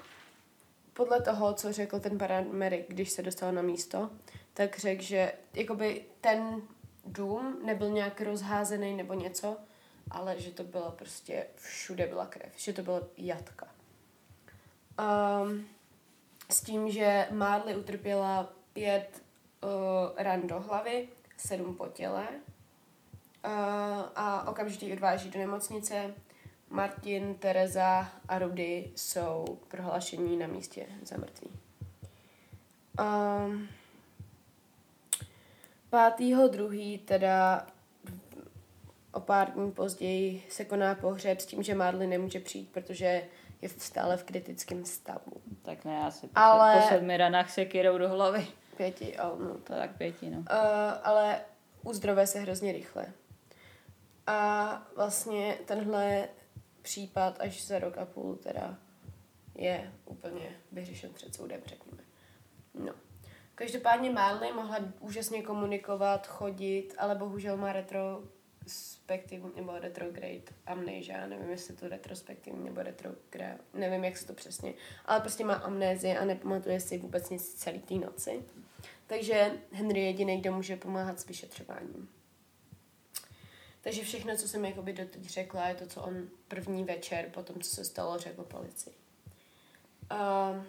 podle 0.93 1.23
toho, 1.23 1.55
co 1.55 1.73
řekl 1.73 2.01
ten 2.01 2.19
paramedik, 2.19 2.85
když 2.89 3.11
se 3.11 3.23
dostal 3.23 3.53
na 3.53 3.63
místo, 3.63 4.11
tak 4.55 4.79
řekl, 4.79 5.03
že 5.03 5.33
jakoby 5.55 6.05
ten 6.21 6.63
dům 7.07 7.61
nebyl 7.65 7.91
nějak 7.91 8.21
rozházený 8.21 8.97
nebo 8.97 9.15
něco, 9.15 9.57
ale 10.11 10.41
že 10.41 10.51
to 10.51 10.65
bylo 10.65 10.91
prostě, 10.91 11.47
všude 11.57 12.07
byla 12.07 12.27
krev, 12.27 12.53
že 12.57 12.73
to 12.73 12.83
bylo 12.83 13.09
jatka. 13.17 13.69
Um, 15.01 15.67
s 16.51 16.61
tím, 16.61 16.91
že 16.91 17.29
Marley 17.31 17.77
utrpěla 17.77 18.53
pět 18.73 19.23
uh, 19.63 19.71
ran 20.17 20.47
do 20.47 20.61
hlavy, 20.61 21.09
sedm 21.37 21.77
po 21.77 21.87
těle 21.87 22.29
uh, 22.29 23.53
a 24.15 24.49
okamžitě 24.49 24.93
odváží 24.93 25.31
do 25.31 25.39
nemocnice. 25.39 26.15
Martin, 26.71 27.35
Tereza 27.35 28.09
a 28.29 28.39
Rudy 28.39 28.91
jsou 28.97 29.59
prohlášení 29.69 30.37
na 30.37 30.47
místě 30.47 30.87
za 31.03 31.17
mrtvý. 31.17 31.51
Um, 33.01 33.69
pátýho 35.91 36.49
druhý 36.49 36.99
teda 36.99 37.67
o 39.13 39.21
pár 39.21 39.53
dní 39.53 39.73
později 39.73 40.47
se 40.49 40.65
koná 40.65 40.95
pohřeb 40.95 41.41
s 41.41 41.47
tím, 41.47 41.63
že 41.63 41.75
Marley 41.75 42.07
nemůže 42.07 42.41
přijít, 42.41 42.69
protože 42.73 43.23
je 43.63 43.69
stále 43.69 44.17
v 44.17 44.25
kritickém 44.25 44.85
stavu. 44.85 45.33
Tak 45.63 45.85
ne, 45.85 45.95
já 45.95 46.11
si 46.11 46.27
po, 46.27 46.33
Ale- 46.35 46.81
po 46.81 46.89
sedmi 46.89 47.17
ranách 47.17 47.51
se 47.51 47.65
kyrou 47.65 47.99
do 47.99 48.09
hlavy. 48.09 48.47
Pěti, 48.77 49.17
ale 49.17 49.39
no, 49.39 49.55
To 49.55 49.73
tak 49.73 49.97
pěti, 49.97 50.31
no. 50.31 50.39
Uh, 50.39 50.45
ale 51.03 51.41
uzdrové 51.83 52.27
se 52.27 52.41
hrozně 52.41 52.73
rychle. 52.73 53.07
A 54.27 54.83
vlastně 54.97 55.59
tenhle 55.67 56.29
případ 56.83 57.41
až 57.41 57.67
za 57.67 57.79
rok 57.79 57.99
a 57.99 58.07
půl 58.07 58.37
teda 58.37 58.79
je 59.55 59.93
úplně 60.05 60.57
vyřešen 60.73 61.13
před 61.13 61.35
soudem, 61.35 61.61
řekněme. 61.67 62.03
No. 62.75 62.93
Každopádně 63.55 64.11
Marley 64.11 64.53
mohla 64.53 64.79
úžasně 65.01 65.43
komunikovat, 65.43 66.27
chodit, 66.27 66.95
ale 66.99 67.15
bohužel 67.15 67.57
má 67.57 67.73
retrospektivní 67.73 69.53
nebo 69.57 69.79
retrograde 69.79 70.43
amnesia, 70.67 71.27
nevím, 71.27 71.51
jestli 71.51 71.77
to 71.77 71.89
retrospektivní 71.89 72.65
nebo 72.65 72.83
retrograde, 72.83 73.59
nevím, 73.75 74.05
jak 74.05 74.17
se 74.17 74.27
to 74.27 74.33
přesně, 74.33 74.75
ale 75.05 75.21
prostě 75.21 75.45
má 75.45 75.55
amnézii 75.55 76.17
a 76.17 76.25
nepamatuje 76.25 76.81
si 76.81 76.99
vůbec 76.99 77.31
nic 77.31 77.55
celý 77.55 77.79
té 77.79 77.95
noci. 77.95 78.45
Takže 79.07 79.53
Henry 79.73 80.01
je 80.01 80.07
jediný, 80.07 80.41
kdo 80.41 80.53
může 80.53 80.77
pomáhat 80.77 81.21
s 81.21 81.27
vyšetřováním. 81.27 82.09
Takže 83.81 84.03
všechno, 84.03 84.37
co 84.37 84.49
jsem 84.49 84.65
jakoby 84.65 84.93
doteď 84.93 85.25
řekla, 85.25 85.69
je 85.69 85.75
to, 85.75 85.87
co 85.87 86.03
on 86.03 86.29
první 86.49 86.85
večer, 86.85 87.31
po 87.31 87.43
tom, 87.43 87.61
co 87.61 87.71
se 87.71 87.85
stalo, 87.85 88.19
řekl 88.19 88.43
policii. 88.43 88.95
Uh, 90.13 90.65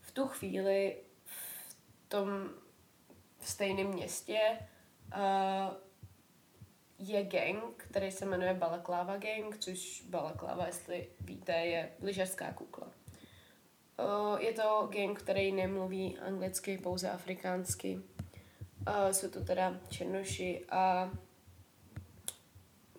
v 0.00 0.12
tu 0.12 0.26
chvíli 0.26 0.96
v 1.24 2.08
tom 2.08 2.50
stejném 3.40 3.86
městě 3.86 4.40
uh, 5.16 5.74
je 6.98 7.24
gang, 7.24 7.74
který 7.76 8.10
se 8.10 8.26
jmenuje 8.26 8.54
Balaklava 8.54 9.16
Gang, 9.16 9.58
což 9.58 10.04
Balaklava, 10.08 10.66
jestli 10.66 11.08
víte, 11.20 11.52
je 11.52 11.92
lyžařská 12.00 12.52
kukla. 12.52 12.86
Uh, 12.86 14.40
je 14.40 14.52
to 14.52 14.88
gang, 14.92 15.18
který 15.18 15.52
nemluví 15.52 16.18
anglicky, 16.18 16.78
pouze 16.78 17.10
afrikánsky. 17.10 18.00
Uh, 18.88 19.10
jsou 19.12 19.28
to 19.28 19.44
teda 19.44 19.80
černoši 19.88 20.64
a 20.70 21.10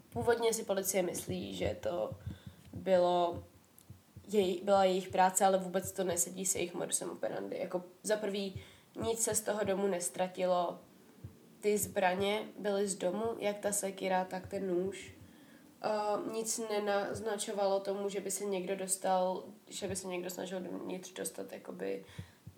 původně 0.09 0.53
si 0.53 0.63
policie 0.63 1.03
myslí, 1.03 1.55
že 1.55 1.77
to 1.81 2.11
bylo 2.73 3.43
jej, 4.27 4.61
byla 4.63 4.83
jejich 4.83 5.09
práce, 5.09 5.45
ale 5.45 5.57
vůbec 5.57 5.91
to 5.91 6.03
nesedí 6.03 6.45
se 6.45 6.57
jejich 6.57 6.73
modusem 6.73 7.09
operandi. 7.09 7.57
Jako 7.57 7.83
za 8.03 8.17
prvý 8.17 8.61
nic 9.01 9.21
se 9.21 9.35
z 9.35 9.41
toho 9.41 9.63
domu 9.63 9.87
nestratilo. 9.87 10.79
Ty 11.59 11.77
zbraně 11.77 12.43
byly 12.59 12.87
z 12.87 12.95
domu, 12.95 13.23
jak 13.39 13.57
ta 13.57 13.71
sekira, 13.71 14.25
tak 14.25 14.47
ten 14.47 14.67
nůž. 14.67 15.15
Uh, 15.85 16.33
nic 16.33 16.61
nenaznačovalo 16.69 17.79
tomu, 17.79 18.09
že 18.09 18.21
by 18.21 18.31
se 18.31 18.45
někdo 18.45 18.75
dostal, 18.75 19.43
že 19.67 19.87
by 19.87 19.95
se 19.95 20.07
někdo 20.07 20.29
snažil 20.29 20.59
dovnitř 20.59 21.13
dostat 21.13 21.51
jakoby 21.51 22.05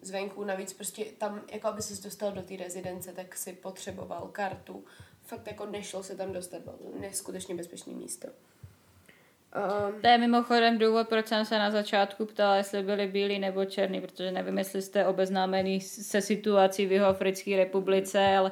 zvenku. 0.01 0.43
Navíc 0.43 0.73
prostě 0.73 1.05
tam, 1.17 1.41
jako 1.53 1.67
aby 1.67 1.81
se 1.81 2.03
dostal 2.03 2.31
do 2.31 2.41
té 2.41 2.55
rezidence, 2.55 3.13
tak 3.13 3.35
si 3.35 3.53
potřeboval 3.53 4.29
kartu. 4.31 4.83
Fakt 5.25 5.47
jako 5.47 5.65
nešlo 5.65 6.03
se 6.03 6.15
tam 6.15 6.31
dostat, 6.31 6.61
bylo 6.61 6.77
to 6.77 6.99
neskutečně 6.99 7.55
bezpečné 7.55 7.93
místo. 7.93 8.27
Um, 8.27 10.01
To 10.01 10.07
je 10.07 10.17
mimochodem 10.17 10.77
důvod, 10.77 11.09
proč 11.09 11.27
jsem 11.27 11.45
se 11.45 11.59
na 11.59 11.71
začátku 11.71 12.25
ptala, 12.25 12.55
jestli 12.55 12.83
byli 12.83 13.07
bílí 13.07 13.39
nebo 13.39 13.65
černí, 13.65 14.01
protože 14.01 14.31
nevím, 14.31 14.57
jestli 14.57 14.81
jste 14.81 15.05
obeznámený 15.05 15.81
se 15.81 16.21
situací 16.21 16.85
v 16.85 16.91
Jihoafrické 16.91 17.57
republice, 17.57 18.37
ale 18.37 18.51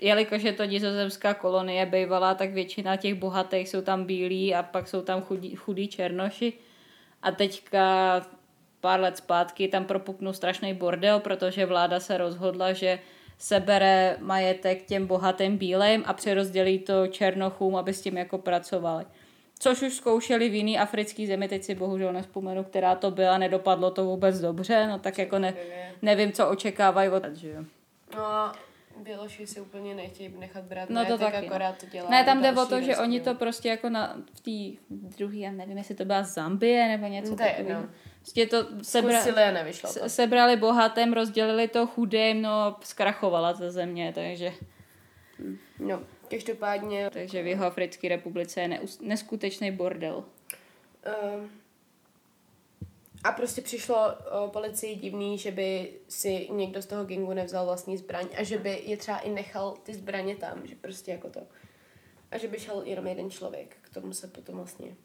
jelikož 0.00 0.42
je 0.42 0.52
to 0.52 0.64
nizozemská 0.64 1.34
kolonie 1.34 1.86
bývalá, 1.86 2.34
tak 2.34 2.50
většina 2.50 2.96
těch 2.96 3.14
bohatých 3.14 3.68
jsou 3.68 3.80
tam 3.82 4.04
bílí 4.04 4.54
a 4.54 4.62
pak 4.62 4.88
jsou 4.88 5.02
tam 5.02 5.22
chudí, 5.22 5.56
chudí 5.56 5.88
černoši. 5.88 6.52
A 7.22 7.30
teďka 7.30 8.26
pár 8.80 9.00
let 9.00 9.16
zpátky 9.16 9.68
tam 9.68 9.84
propuknul 9.84 10.32
strašný 10.32 10.74
bordel, 10.74 11.20
protože 11.20 11.66
vláda 11.66 12.00
se 12.00 12.18
rozhodla, 12.18 12.72
že 12.72 12.98
sebere 13.38 14.16
majetek 14.20 14.82
těm 14.86 15.06
bohatým 15.06 15.58
bílým 15.58 16.02
a 16.06 16.12
přerozdělí 16.12 16.78
to 16.78 17.06
černochům, 17.06 17.76
aby 17.76 17.94
s 17.94 18.00
tím 18.00 18.16
jako 18.16 18.38
pracovali. 18.38 19.04
Což 19.58 19.82
už 19.82 19.94
zkoušeli 19.94 20.48
v 20.48 20.54
jiný 20.54 20.78
africký 20.78 21.26
zemi, 21.26 21.48
teď 21.48 21.64
si 21.64 21.74
bohužel 21.74 22.12
nespomenu, 22.12 22.64
která 22.64 22.94
to 22.94 23.10
byla, 23.10 23.38
nedopadlo 23.38 23.90
to 23.90 24.04
vůbec 24.04 24.40
dobře, 24.40 24.86
no 24.86 24.98
tak 24.98 25.18
jako 25.18 25.38
ne, 25.38 25.54
nevím, 26.02 26.32
co 26.32 26.48
očekávají 26.48 27.08
od... 27.08 27.24
Že 27.34 27.48
jo. 27.48 27.64
No 28.16 28.52
Běloši 29.00 29.46
si 29.46 29.60
úplně 29.60 29.94
nechtějí 29.94 30.34
nechat 30.38 30.64
brát 30.64 30.90
No 30.90 31.04
to 31.04 31.08
majetek, 31.10 31.32
taky, 31.32 31.46
no. 31.46 31.52
akorát 31.52 31.78
to 31.78 31.86
dělá 31.86 32.10
Ne, 32.10 32.24
tam 32.24 32.42
jde 32.42 32.52
o 32.52 32.66
to, 32.66 32.80
že 32.80 32.96
oni 32.96 33.20
to 33.20 33.34
prostě 33.34 33.68
jako 33.68 33.88
na, 33.88 34.16
v 34.34 34.40
té 34.40 34.84
druhé, 35.16 35.36
já 35.36 35.50
nevím, 35.52 35.78
jestli 35.78 35.94
to 35.94 36.04
byla 36.04 36.22
Zambie 36.22 36.88
nebo 36.88 37.06
něco 37.06 37.30
je 37.32 37.36
takového. 37.36 37.82
Prostě 38.18 38.46
to 38.46 38.66
sebra, 38.82 39.20
Zkusili 39.20 39.72
to. 39.80 39.88
se- 39.88 40.08
sebrali 40.08 40.56
bohatém, 40.56 41.12
rozdělili 41.12 41.68
to 41.68 41.86
chudým, 41.86 42.42
no 42.42 42.76
zkrachovala 42.82 43.52
ta 43.52 43.70
země, 43.70 44.12
takže, 44.14 44.52
No, 45.78 46.00
každopádně 46.30 47.10
takže 47.12 47.42
v 47.42 47.46
Jihoafrické 47.46 48.08
republice 48.08 48.60
je 48.60 48.68
neus, 48.68 49.00
neskutečný 49.00 49.70
bordel. 49.70 50.24
Um, 51.34 51.50
a 53.24 53.32
prostě 53.32 53.62
přišlo 53.62 54.14
o, 54.14 54.48
policii 54.48 54.96
divný, 54.96 55.38
že 55.38 55.50
by 55.50 55.92
si 56.08 56.48
někdo 56.50 56.82
z 56.82 56.86
toho 56.86 57.04
gangu 57.04 57.32
nevzal 57.32 57.64
vlastní 57.64 57.96
zbraň 57.96 58.28
a 58.36 58.42
že 58.42 58.58
by 58.58 58.82
je 58.84 58.96
třeba 58.96 59.18
i 59.18 59.30
nechal 59.30 59.76
ty 59.82 59.94
zbraně 59.94 60.36
tam, 60.36 60.66
že 60.66 60.74
prostě 60.74 61.10
jako 61.10 61.30
to. 61.30 61.40
A 62.30 62.38
že 62.38 62.48
by 62.48 62.60
šel 62.60 62.82
jenom 62.82 63.06
jeden 63.06 63.30
člověk, 63.30 63.76
k 63.82 63.94
tomu 63.94 64.12
se 64.12 64.26
potom 64.26 64.54
vlastně. 64.54 64.96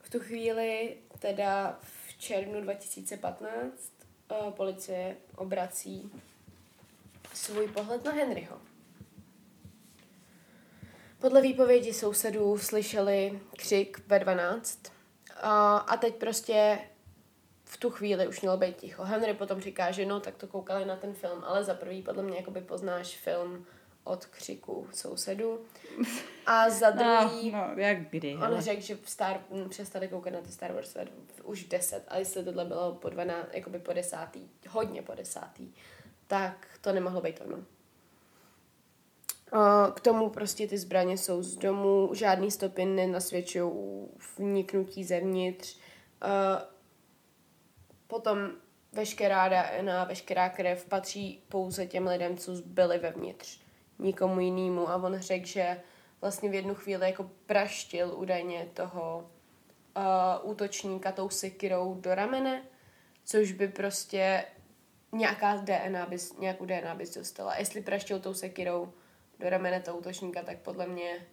V 0.00 0.10
tu 0.10 0.20
chvíli, 0.20 0.96
teda 1.18 1.78
v 1.80 2.18
červnu 2.18 2.60
2015, 2.60 3.92
uh, 4.30 4.50
policie 4.50 5.16
obrací 5.36 6.12
svůj 7.34 7.68
pohled 7.68 8.04
na 8.04 8.12
Henryho. 8.12 8.60
Podle 11.18 11.40
výpovědi 11.40 11.92
sousedů 11.92 12.58
slyšeli 12.58 13.40
křik 13.56 14.02
ve 14.06 14.18
12 14.18 14.92
a, 15.36 15.76
a 15.76 15.96
teď 15.96 16.14
prostě 16.14 16.78
v 17.74 17.76
tu 17.76 17.90
chvíli 17.90 18.28
už 18.28 18.40
mělo 18.40 18.56
být 18.56 18.76
ticho. 18.76 19.02
Henry 19.02 19.34
potom 19.34 19.60
říká, 19.60 19.90
že 19.90 20.06
no, 20.06 20.20
tak 20.20 20.36
to 20.36 20.46
koukali 20.46 20.84
na 20.84 20.96
ten 20.96 21.12
film, 21.14 21.42
ale 21.46 21.64
za 21.64 21.74
prvý 21.74 22.02
podle 22.02 22.22
mě 22.22 22.36
jakoby 22.36 22.60
poznáš 22.60 23.16
film 23.16 23.66
od 24.04 24.26
křiku 24.26 24.86
sousedů. 24.92 25.60
A 26.46 26.70
za 26.70 26.90
druhý, 26.90 27.50
No, 27.52 27.68
no, 27.74 27.82
jak 27.82 27.98
kdy, 28.10 28.34
on 28.34 28.40
hele. 28.40 28.62
řekl, 28.62 28.80
že 28.82 28.96
v 28.96 29.10
Star, 29.10 29.40
přestali 29.68 30.08
koukat 30.08 30.32
na 30.32 30.40
ty 30.40 30.52
Star 30.52 30.72
Wars 30.72 30.96
už 31.44 31.64
v 31.64 31.68
10, 31.68 32.04
a 32.08 32.18
jestli 32.18 32.44
tohle 32.44 32.64
bylo 32.64 32.92
po 32.94 33.08
12, 33.08 33.48
jakoby 33.52 33.78
po 33.78 33.92
desátý, 33.92 34.48
hodně 34.68 35.02
po 35.02 35.14
desátý, 35.14 35.72
tak 36.26 36.66
to 36.80 36.92
nemohlo 36.92 37.20
být 37.20 37.40
ono. 37.46 37.56
A 39.52 39.90
K 39.96 40.00
tomu 40.00 40.30
prostě 40.30 40.66
ty 40.68 40.78
zbraně 40.78 41.18
jsou 41.18 41.42
z 41.42 41.56
domu, 41.56 42.10
žádný 42.14 42.50
stopy 42.50 42.84
nenasvědčují 42.84 43.72
vniknutí 44.38 45.04
zevnitř. 45.04 45.78
Potom 48.14 48.50
veškerá 48.92 49.48
DNA, 49.48 50.04
veškerá 50.04 50.48
krev 50.48 50.84
patří 50.84 51.42
pouze 51.48 51.86
těm 51.86 52.06
lidem, 52.06 52.36
co 52.36 52.52
byli 52.64 52.98
vevnitř, 52.98 53.60
nikomu 53.98 54.40
jinému. 54.40 54.88
A 54.88 54.96
on 54.96 55.18
řekl, 55.18 55.46
že 55.46 55.80
vlastně 56.20 56.50
v 56.50 56.54
jednu 56.54 56.74
chvíli 56.74 57.06
jako 57.06 57.30
praštil 57.46 58.14
údajně 58.16 58.68
toho 58.74 59.30
uh, 59.96 60.50
útočníka 60.50 61.12
tou 61.12 61.28
sekirou 61.28 61.94
do 61.94 62.14
ramene, 62.14 62.62
což 63.24 63.52
by 63.52 63.68
prostě 63.68 64.44
nějaká 65.12 65.56
DNA 65.56 66.06
bys, 66.06 66.38
nějakou 66.38 66.64
DNA 66.64 66.94
bys 66.94 67.14
dostala. 67.14 67.56
Jestli 67.56 67.80
praštil 67.80 68.20
tou 68.20 68.34
sekirou 68.34 68.92
do 69.38 69.50
ramene 69.50 69.80
toho 69.80 69.98
útočníka, 69.98 70.42
tak 70.42 70.58
podle 70.58 70.86
mě, 70.86 71.26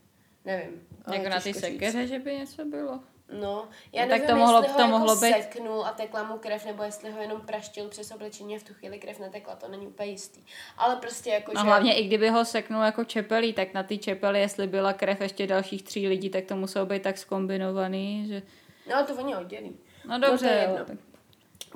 nevím. 0.46 0.88
Jako 1.14 1.30
na 1.30 1.40
ty 1.40 1.54
sekeře, 1.54 2.08
že 2.08 2.20
by 2.20 2.36
něco 2.36 2.66
bylo. 2.66 3.00
No, 3.40 3.68
já 3.94 4.04
No, 4.06 4.10
tak 4.10 4.22
nevím, 4.22 4.28
to 4.28 4.36
mohlo- 4.36 4.58
jestli 4.58 4.72
ho 4.72 4.78
to 4.78 4.82
jako 4.82 4.98
mohlo 5.00 5.16
být- 5.16 5.34
seknul 5.34 5.86
a 5.86 5.92
tekla 5.92 6.24
mu 6.24 6.38
krev, 6.38 6.66
nebo 6.66 6.84
jestli 6.84 7.12
ho 7.12 7.22
jenom 7.22 7.42
praštil 7.42 7.88
přes 7.88 8.12
oblečení 8.12 8.56
a 8.56 8.60
v 8.60 8.64
tu 8.64 8.74
chvíli 8.74 9.00
krev 9.00 9.20
netekla, 9.20 9.56
to 9.56 9.68
není 9.68 9.88
úplně 9.88 10.10
jistý. 10.10 10.42
Ale 10.78 10.96
prostě 10.96 11.30
jako, 11.30 11.52
A 11.56 11.60
že... 11.62 11.66
hlavně 11.68 11.96
i 12.00 12.08
kdyby 12.08 12.30
ho 12.30 12.46
seknul 12.46 12.84
jako 12.84 13.04
čepelí, 13.04 13.54
tak 13.54 13.74
na 13.74 13.84
ty 13.84 13.98
čepely, 13.98 14.40
jestli 14.40 14.68
byla 14.68 14.94
krev 14.94 15.22
ještě 15.22 15.48
dalších 15.48 15.84
tří 15.84 16.08
lidí, 16.08 16.30
tak 16.30 16.46
to 16.46 16.56
muselo 16.56 16.86
být 16.86 17.02
tak 17.02 17.18
skombinovaný, 17.18 18.26
že... 18.28 18.42
No, 18.90 19.06
to 19.06 19.16
oni 19.16 19.36
oddělí. 19.36 19.78
No 20.06 20.20
to 20.20 20.26
je 20.26 20.32
dobře, 20.32 20.48
jedno. 20.50 20.78
jo. 20.78 20.86
tak- 20.86 20.98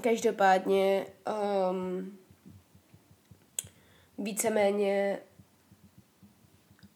Každopádně 0.04 1.06
um, 1.72 2.18
víceméně 4.18 5.20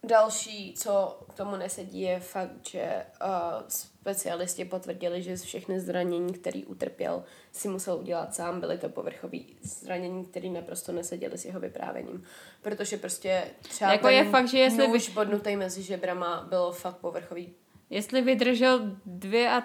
další, 0.04 0.74
co 0.74 1.20
k 1.30 1.34
tomu 1.34 1.56
nesedí, 1.56 2.02
je 2.02 2.20
fakt, 2.20 2.68
že 2.68 3.06
uh, 3.24 3.64
specialisti 3.68 4.66
potvrdili, 4.66 5.22
že 5.24 5.36
všechny 5.36 5.80
zranění, 5.80 6.34
které 6.34 6.62
utrpěl, 6.66 7.24
si 7.52 7.68
musel 7.68 7.98
udělat 7.98 8.36
sám. 8.36 8.60
Byly 8.60 8.78
to 8.78 8.90
povrchové 8.90 9.38
zranění, 9.62 10.26
které 10.26 10.50
naprosto 10.50 10.92
neseděly 10.92 11.38
s 11.38 11.46
jeho 11.46 11.60
vyprávěním. 11.60 12.24
Protože 12.62 12.98
prostě 12.98 13.44
třeba 13.62 13.92
Jako 13.92 14.08
ten 14.08 14.16
je 14.16 14.26
fakt, 14.26 14.48
že 14.48 14.60
jestli 14.60 14.88
nůž 14.88 15.10
bodnutý 15.10 15.56
mezi 15.56 15.84
žebrama 15.84 16.46
bylo 16.50 16.72
fakt 16.72 16.98
povrchový. 16.98 17.54
Jestli 17.90 18.22
vydržel 18.22 18.80
dvě 19.06 19.50
a 19.50 19.64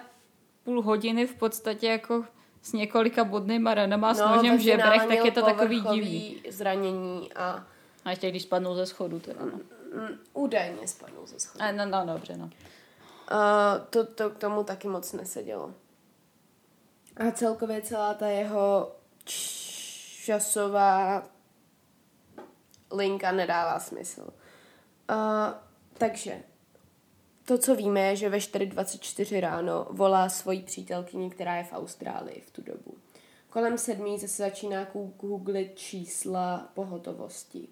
půl 0.63 0.81
hodiny 0.81 1.27
v 1.27 1.35
podstatě 1.35 1.87
jako 1.87 2.25
s 2.61 2.73
několika 2.73 3.23
bodnýma 3.23 3.73
ranama 3.73 4.13
s 4.13 4.19
nožem 4.19 4.51
ve 4.51 4.57
v 4.57 4.61
žebrech, 4.61 5.05
tak 5.05 5.25
je 5.25 5.31
to 5.31 5.41
takový 5.41 5.81
divný. 5.81 6.41
zranění 6.49 7.33
a 7.33 7.67
A 8.05 8.09
ještě 8.09 8.29
když 8.29 8.43
spadnul 8.43 8.75
ze 8.75 8.85
schodu 8.85 9.19
teda, 9.19 9.45
no. 9.45 9.59
Mm, 9.95 10.19
údajně 10.33 10.87
spadnul 10.87 11.27
ze 11.27 11.39
schodu. 11.39 11.63
A, 11.63 11.71
no, 11.71 11.85
no, 11.85 12.13
dobře, 12.13 12.37
no. 12.37 12.49
A 13.27 13.77
to, 13.89 14.05
to 14.05 14.29
k 14.29 14.37
tomu 14.37 14.63
taky 14.63 14.87
moc 14.87 15.13
nesedělo. 15.13 15.73
A 17.17 17.31
celkově 17.31 17.81
celá 17.81 18.13
ta 18.13 18.27
jeho 18.27 18.95
časová 20.25 21.23
linka 22.91 23.31
nedává 23.31 23.79
smysl. 23.79 24.27
A, 25.07 25.53
takže 25.97 26.43
to, 27.45 27.57
co 27.57 27.75
víme, 27.75 27.99
je, 27.99 28.15
že 28.15 28.29
ve 28.29 28.37
4.24 28.37 29.39
ráno 29.39 29.87
volá 29.89 30.29
svoji 30.29 30.61
přítelkyni, 30.61 31.29
která 31.29 31.55
je 31.55 31.63
v 31.63 31.73
Austrálii 31.73 32.41
v 32.41 32.51
tu 32.51 32.61
dobu. 32.61 32.97
Kolem 33.49 33.77
sedmí 33.77 34.19
zase 34.19 34.43
začíná 34.43 34.87
googlit 35.21 35.77
čísla 35.77 36.69
pohotovosti. 36.73 37.67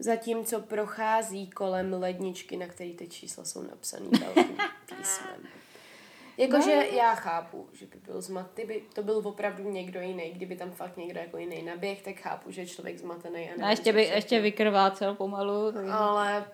Zatímco 0.00 0.60
prochází 0.60 1.50
kolem 1.50 1.92
ledničky, 1.92 2.56
na 2.56 2.66
který 2.66 2.94
ty 2.94 3.08
čísla 3.08 3.44
jsou 3.44 3.62
napsané 3.62 4.06
velkým 4.34 4.56
písmem. 4.96 5.36
Jakože 6.36 6.76
No. 6.76 6.82
já 6.82 7.14
chápu, 7.14 7.68
že 7.72 7.86
by 7.86 7.98
byl 8.06 8.20
zmat, 8.22 8.46
kdyby 8.54 8.82
to 8.94 9.02
byl 9.02 9.16
opravdu 9.24 9.70
někdo 9.70 10.00
jiný, 10.00 10.30
kdyby 10.30 10.56
tam 10.56 10.70
fakt 10.70 10.96
někdo 10.96 11.20
jako 11.20 11.38
jiný 11.38 11.62
naběh, 11.62 12.02
tak 12.02 12.16
chápu, 12.16 12.50
že 12.50 12.60
je 12.60 12.66
člověk 12.66 12.98
zmatený. 12.98 13.50
A 13.50 13.66
A 13.66 13.70
ještě, 13.70 13.92
by, 13.92 14.02
ještě 14.04 14.40
vykrvácel 14.40 15.14
pomalu, 15.14 15.72
Ale, 15.92 16.44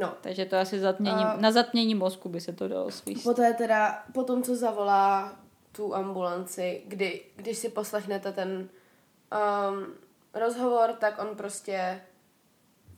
no, 0.00 0.14
takže 0.20 0.44
to 0.44 0.56
asi 0.58 0.78
zatmění, 0.80 1.24
A- 1.24 1.36
na 1.40 1.50
zatmění 1.52 1.94
mozku 1.94 2.28
by 2.28 2.40
se 2.40 2.52
to 2.52 2.68
dalo 2.68 2.90
svíst. 2.90 3.22
Poté 3.22 3.54
teda, 3.54 4.04
potom 4.14 4.42
co 4.42 4.56
zavolá 4.56 5.36
tu 5.72 5.94
ambulanci, 5.94 6.82
kdy, 6.86 7.20
když 7.36 7.58
si 7.58 7.68
poslechnete 7.68 8.32
ten 8.32 8.68
um, 9.68 9.86
rozhovor, 10.34 10.92
tak 10.92 11.22
on 11.22 11.36
prostě 11.36 12.02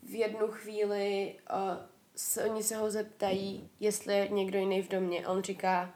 v 0.02 0.14
jednu 0.14 0.48
chvíli 0.48 1.36
uh, 1.52 1.58
se, 2.16 2.44
oni 2.44 2.62
se 2.62 2.76
ho 2.76 2.90
zeptají, 2.90 3.70
jestli 3.80 4.14
je 4.14 4.28
někdo 4.28 4.58
jiný 4.58 4.82
v 4.82 4.88
domě. 4.88 5.26
A 5.26 5.32
on 5.32 5.42
říká, 5.42 5.94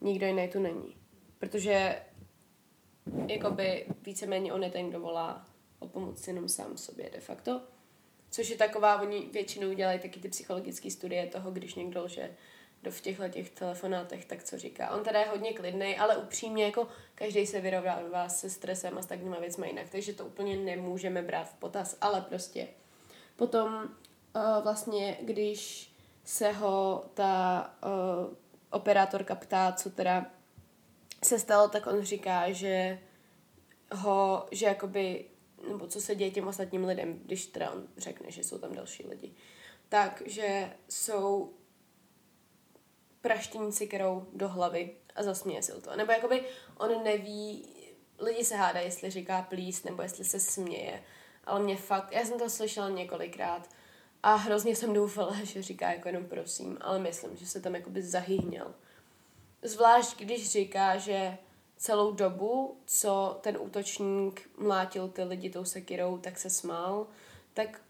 nikdo 0.00 0.26
jiný 0.26 0.48
tu 0.48 0.60
není. 0.60 0.96
Protože 1.38 2.02
jakoby 3.26 3.86
víceméně 4.02 4.52
on 4.52 4.62
je 4.62 4.70
ten, 4.70 4.88
kdo 4.88 5.00
volá 5.00 5.46
o 5.78 5.88
pomoc 5.88 6.28
jenom 6.28 6.48
sám 6.48 6.76
sobě 6.76 7.10
de 7.10 7.20
facto. 7.20 7.60
Což 8.30 8.50
je 8.50 8.56
taková, 8.56 9.00
oni 9.00 9.28
většinou 9.32 9.72
dělají 9.72 9.98
taky 9.98 10.20
ty 10.20 10.28
psychologické 10.28 10.90
studie 10.90 11.26
toho, 11.26 11.50
když 11.50 11.74
někdo 11.74 12.02
lže 12.04 12.36
do 12.82 12.90
v 12.90 13.00
těchto 13.00 13.28
těch 13.28 13.50
telefonátech, 13.50 14.24
tak 14.24 14.44
co 14.44 14.58
říká. 14.58 14.90
On 14.90 15.04
teda 15.04 15.20
je 15.20 15.28
hodně 15.28 15.52
klidný, 15.52 15.96
ale 15.96 16.16
upřímně 16.16 16.64
jako 16.64 16.88
každý 17.14 17.46
se 17.46 17.60
vyrovnává 17.60 18.28
se 18.28 18.50
stresem 18.50 18.98
a 18.98 19.02
s 19.02 19.06
takovýma 19.06 19.38
věcmi 19.38 19.66
jinak, 19.66 19.88
takže 19.88 20.12
to 20.12 20.26
úplně 20.26 20.56
nemůžeme 20.56 21.22
brát 21.22 21.48
v 21.48 21.54
potaz, 21.54 21.96
ale 22.00 22.20
prostě 22.20 22.68
potom 23.36 23.74
uh, 23.74 24.62
vlastně, 24.62 25.18
když 25.20 25.92
se 26.24 26.52
ho 26.52 27.04
ta 27.14 27.74
uh, 27.84 28.34
operátorka 28.70 29.34
ptá, 29.34 29.72
co 29.72 29.90
teda 29.90 30.26
se 31.24 31.38
stalo, 31.38 31.68
tak 31.68 31.86
on 31.86 32.02
říká, 32.02 32.52
že 32.52 32.98
ho, 33.92 34.46
že 34.50 34.66
jakoby, 34.66 35.24
nebo 35.70 35.86
co 35.86 36.00
se 36.00 36.14
děje 36.14 36.30
těm 36.30 36.48
ostatním 36.48 36.84
lidem, 36.84 37.20
když 37.24 37.46
teda 37.46 37.70
on 37.70 37.88
řekne, 37.96 38.30
že 38.30 38.44
jsou 38.44 38.58
tam 38.58 38.74
další 38.74 39.06
lidi, 39.06 39.34
takže 39.88 40.72
jsou 40.88 41.52
praštění 43.20 43.72
cikerou 43.72 44.26
do 44.32 44.48
hlavy 44.48 44.90
a 45.16 45.22
u 45.76 45.80
toho. 45.80 45.96
Nebo 45.96 46.12
jakoby 46.12 46.44
on 46.76 47.04
neví, 47.04 47.68
lidi 48.18 48.44
se 48.44 48.56
hádají, 48.56 48.86
jestli 48.86 49.10
říká 49.10 49.42
plíst, 49.42 49.84
nebo 49.84 50.02
jestli 50.02 50.24
se 50.24 50.40
směje, 50.40 51.02
ale 51.44 51.60
mě 51.60 51.76
fakt, 51.76 52.12
já 52.12 52.24
jsem 52.24 52.38
to 52.38 52.50
slyšela 52.50 52.88
několikrát 52.88 53.68
a 54.22 54.34
hrozně 54.34 54.76
jsem 54.76 54.92
doufala, 54.92 55.36
že 55.42 55.62
říká 55.62 55.90
jako 55.90 56.08
jenom 56.08 56.24
prosím, 56.24 56.78
ale 56.80 56.98
myslím, 56.98 57.36
že 57.36 57.46
se 57.46 57.60
tam 57.60 57.74
jakoby 57.74 58.02
zahýhněl. 58.02 58.74
Zvlášť, 59.62 60.18
když 60.18 60.50
říká, 60.50 60.96
že 60.96 61.38
celou 61.76 62.12
dobu, 62.12 62.80
co 62.86 63.38
ten 63.40 63.58
útočník 63.60 64.50
mlátil 64.58 65.08
ty 65.08 65.24
lidi 65.24 65.50
tou 65.50 65.64
sekirou, 65.64 66.18
tak 66.18 66.38
se 66.38 66.50
smál, 66.50 67.06
tak 67.54 67.80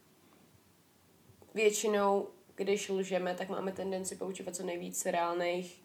většinou, 1.54 2.28
když 2.58 2.88
lžeme, 2.88 3.34
tak 3.34 3.48
máme 3.48 3.72
tendenci 3.72 4.16
používat 4.16 4.56
co 4.56 4.62
nejvíc 4.62 5.06
reálných 5.06 5.82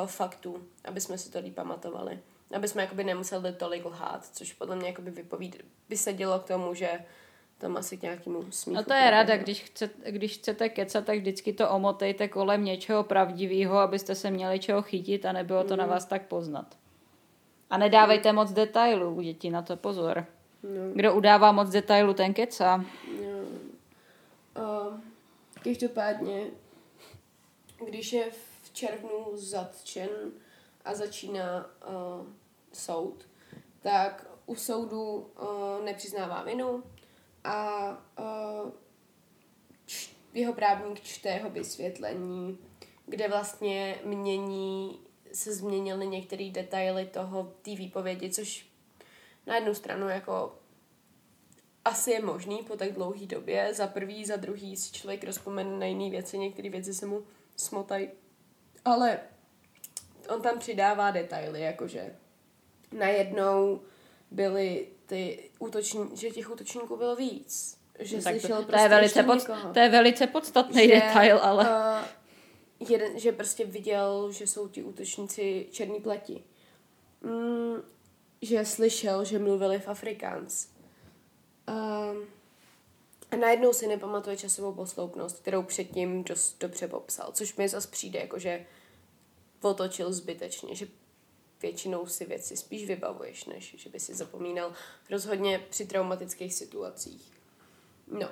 uh, 0.00 0.06
faktů, 0.06 0.62
aby 0.84 1.00
jsme 1.00 1.18
si 1.18 1.30
to 1.30 1.38
líp 1.40 1.54
pamatovali. 1.54 2.18
Aby 2.56 2.68
jsme 2.68 2.82
jakoby 2.82 3.04
nemuseli 3.04 3.52
tolik 3.52 3.84
lhát, 3.84 4.26
což 4.32 4.52
podle 4.52 4.76
mě 4.76 4.86
jakoby 4.88 5.10
vypovíd, 5.10 5.62
by 5.88 5.96
se 5.96 6.12
dělo 6.12 6.38
k 6.38 6.44
tomu, 6.44 6.74
že 6.74 6.90
tam 7.58 7.76
asi 7.76 7.96
k 7.96 8.02
nějakému 8.02 8.44
smíchu. 8.50 8.76
No 8.80 8.84
to 8.84 8.92
je 8.94 9.10
rada, 9.10 9.36
když, 9.36 9.62
chce, 9.62 9.90
když 10.10 10.34
chcete 10.34 10.68
kecat, 10.68 11.04
tak 11.04 11.18
vždycky 11.18 11.52
to 11.52 11.70
omotejte 11.70 12.28
kolem 12.28 12.64
něčeho 12.64 13.04
pravdivého, 13.04 13.78
abyste 13.78 14.14
se 14.14 14.30
měli 14.30 14.58
čeho 14.58 14.82
chytit 14.82 15.26
a 15.26 15.32
nebylo 15.32 15.64
to 15.64 15.76
na 15.76 15.84
Mhm. 15.84 15.92
vás 15.92 16.04
tak 16.04 16.26
poznat. 16.26 16.76
A 17.70 17.78
nedávejte 17.78 18.32
moc 18.32 18.52
detailů, 18.52 19.20
děti, 19.20 19.50
na 19.50 19.62
to 19.62 19.76
pozor. 19.76 20.26
No. 20.62 20.70
Kdo 20.94 21.14
udává 21.14 21.52
moc 21.52 21.70
detailů, 21.70 22.14
ten 22.14 22.34
kecá. 22.34 22.84
Každopádně, 25.68 26.46
když 27.86 28.12
je 28.12 28.30
v 28.30 28.70
červnu 28.72 29.26
zatčen 29.34 30.08
a 30.84 30.94
začíná 30.94 31.66
uh, 31.66 32.26
soud, 32.72 33.28
tak 33.80 34.26
u 34.46 34.54
soudu 34.54 35.16
uh, 35.16 35.84
nepřiznává 35.84 36.42
vinu 36.42 36.84
a 37.44 37.88
uh, 38.18 38.70
č- 39.86 40.10
jeho 40.34 40.52
právník 40.52 41.00
čte 41.00 41.28
jeho 41.28 41.50
vysvětlení, 41.50 42.58
kde 43.06 43.28
vlastně 43.28 44.00
mění, 44.04 45.00
se 45.32 45.54
změnily 45.54 46.06
některé 46.06 46.50
detaily 46.50 47.06
toho, 47.06 47.52
té 47.62 47.74
výpovědi, 47.74 48.30
což 48.30 48.66
na 49.46 49.54
jednu 49.54 49.74
stranu 49.74 50.08
jako 50.08 50.58
asi 51.88 52.10
je 52.10 52.22
možný 52.22 52.58
po 52.66 52.76
tak 52.76 52.92
dlouhé 52.92 53.26
době. 53.26 53.74
Za 53.74 53.86
prvý, 53.86 54.24
za 54.24 54.36
druhý 54.36 54.76
si 54.76 54.92
člověk 54.92 55.24
rozpomene 55.24 55.78
na 55.78 55.86
jiné 55.86 56.10
věci, 56.10 56.38
některé 56.38 56.70
věci 56.70 56.94
se 56.94 57.06
mu 57.06 57.22
smotají. 57.56 58.08
Ale 58.84 59.18
on 60.28 60.42
tam 60.42 60.58
přidává 60.58 61.10
detaily, 61.10 61.60
jakože 61.60 62.16
najednou 62.92 63.80
byly 64.30 64.86
ty 65.06 65.50
útoční, 65.58 66.16
že 66.16 66.30
těch 66.30 66.50
útočníků 66.50 66.96
bylo 66.96 67.16
víc. 67.16 67.78
Že 67.98 68.22
tak 68.22 68.40
slyšel 68.40 68.56
to, 68.56 68.62
to, 68.62 68.68
prostě 68.68 68.84
je 68.84 68.88
velice 68.88 69.22
pod, 69.22 69.34
někoho. 69.34 69.72
to 69.72 69.78
je 69.78 69.88
velice 69.88 70.26
podstatný 70.26 70.88
detail, 70.88 71.38
ale... 71.42 71.64
Uh, 71.64 72.88
jeden, 72.88 73.18
že 73.18 73.32
prostě 73.32 73.64
viděl, 73.64 74.32
že 74.32 74.46
jsou 74.46 74.68
ti 74.68 74.82
útočníci 74.82 75.66
černý 75.70 76.00
pleti. 76.00 76.44
Mm, 77.22 77.82
že 78.42 78.64
slyšel, 78.64 79.24
že 79.24 79.38
mluvili 79.38 79.78
v 79.78 79.88
Afrikáns. 79.88 80.68
Najednou 83.38 83.72
si 83.72 83.86
nepamatuje 83.86 84.36
časovou 84.36 84.72
posloupnost, 84.72 85.40
kterou 85.40 85.62
předtím 85.62 86.24
dost 86.24 86.56
dobře 86.60 86.88
popsal, 86.88 87.32
což 87.32 87.56
mi 87.56 87.68
zase 87.68 87.88
přijde 87.88 88.18
jako, 88.18 88.38
že 88.38 88.66
otočil 89.62 90.12
zbytečně, 90.12 90.74
že 90.74 90.86
většinou 91.62 92.06
si 92.06 92.24
věci 92.24 92.56
spíš 92.56 92.86
vybavuješ, 92.86 93.44
než 93.44 93.74
že 93.78 93.90
by 93.90 94.00
si 94.00 94.14
zapomínal 94.14 94.72
rozhodně 95.10 95.60
při 95.70 95.86
traumatických 95.86 96.54
situacích. 96.54 97.32
No. 98.06 98.28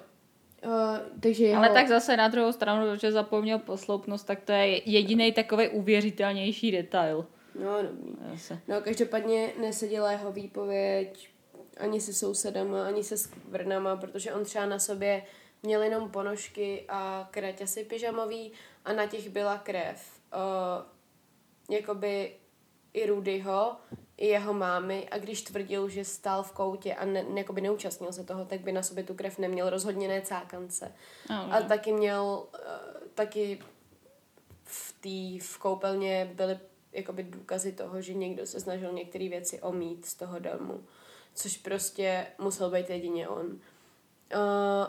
Uh, 0.64 1.20
takže 1.20 1.44
jeho... 1.44 1.58
Ale 1.58 1.74
tak 1.74 1.88
zase 1.88 2.16
na 2.16 2.28
druhou 2.28 2.52
stranu, 2.52 2.96
že 2.96 3.12
zapomněl 3.12 3.58
posloupnost, 3.58 4.26
tak 4.26 4.42
to 4.42 4.52
je 4.52 4.90
jediný 4.90 5.32
takový 5.32 5.68
uvěřitelnější 5.68 6.72
detail. 6.72 7.26
No, 7.54 7.82
dobrý. 7.82 8.16
Zase. 8.32 8.60
No, 8.68 8.80
každopádně 8.80 9.52
neseděla 9.60 10.12
jeho 10.12 10.32
výpověď 10.32 11.28
ani 11.76 12.00
se 12.00 12.12
sousedama, 12.12 12.86
ani 12.86 13.04
se 13.04 13.16
skvrnama, 13.16 13.96
protože 13.96 14.32
on 14.32 14.44
třeba 14.44 14.66
na 14.66 14.78
sobě 14.78 15.22
měl 15.62 15.82
jenom 15.82 16.10
ponožky 16.10 16.84
a 16.88 17.28
kraťasy 17.30 17.84
pyžamový 17.84 18.52
a 18.84 18.92
na 18.92 19.06
těch 19.06 19.28
byla 19.28 19.58
krev. 19.58 20.20
Uh, 20.34 21.76
jakoby 21.76 22.36
i 22.92 23.06
Rudyho, 23.06 23.76
i 24.16 24.26
jeho 24.26 24.54
mámy 24.54 25.08
a 25.10 25.18
když 25.18 25.42
tvrdil, 25.42 25.88
že 25.88 26.04
stál 26.04 26.42
v 26.42 26.52
koutě 26.52 26.94
a 26.94 27.04
ne, 27.04 27.24
jakoby 27.34 27.60
neúčastnil 27.60 28.12
se 28.12 28.24
toho, 28.24 28.44
tak 28.44 28.60
by 28.60 28.72
na 28.72 28.82
sobě 28.82 29.04
tu 29.04 29.14
krev 29.14 29.38
neměl, 29.38 29.70
rozhodně 29.70 30.08
ne 30.08 30.20
cákance. 30.20 30.92
No, 31.30 31.54
A 31.54 31.62
taky 31.62 31.92
měl, 31.92 32.46
uh, 32.54 33.08
taky 33.14 33.58
v 34.64 34.92
té 34.92 35.44
v 35.44 35.58
koupelně 35.58 36.30
byly 36.34 36.58
jakoby 36.92 37.22
důkazy 37.22 37.72
toho, 37.72 38.00
že 38.00 38.14
někdo 38.14 38.46
se 38.46 38.60
snažil 38.60 38.92
některé 38.92 39.28
věci 39.28 39.60
omít 39.60 40.06
z 40.06 40.14
toho 40.14 40.38
domu, 40.38 40.84
což 41.36 41.56
prostě 41.56 42.26
musel 42.38 42.70
být 42.70 42.90
jedině 42.90 43.28
on. 43.28 43.46
Uh, 43.46 43.60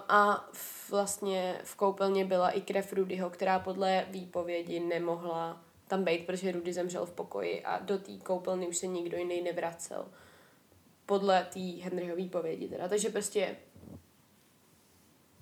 a 0.09 0.49
vlastně 0.89 1.61
v 1.63 1.75
koupelně 1.75 2.25
byla 2.25 2.49
i 2.49 2.61
krev 2.61 2.93
Rudyho, 2.93 3.29
která 3.29 3.59
podle 3.59 4.05
výpovědi 4.09 4.79
nemohla 4.79 5.61
tam 5.87 6.03
být, 6.03 6.25
protože 6.25 6.51
Rudy 6.51 6.73
zemřel 6.73 7.05
v 7.05 7.11
pokoji 7.11 7.63
a 7.63 7.79
do 7.79 7.97
té 7.97 8.17
koupelny 8.17 8.67
už 8.67 8.77
se 8.77 8.87
nikdo 8.87 9.17
jiný 9.17 9.41
nevracel. 9.41 10.05
Podle 11.05 11.47
té 11.53 11.59
Henryho 11.59 12.15
výpovědi 12.15 12.67
teda. 12.67 12.87
Takže 12.87 13.09
prostě 13.09 13.55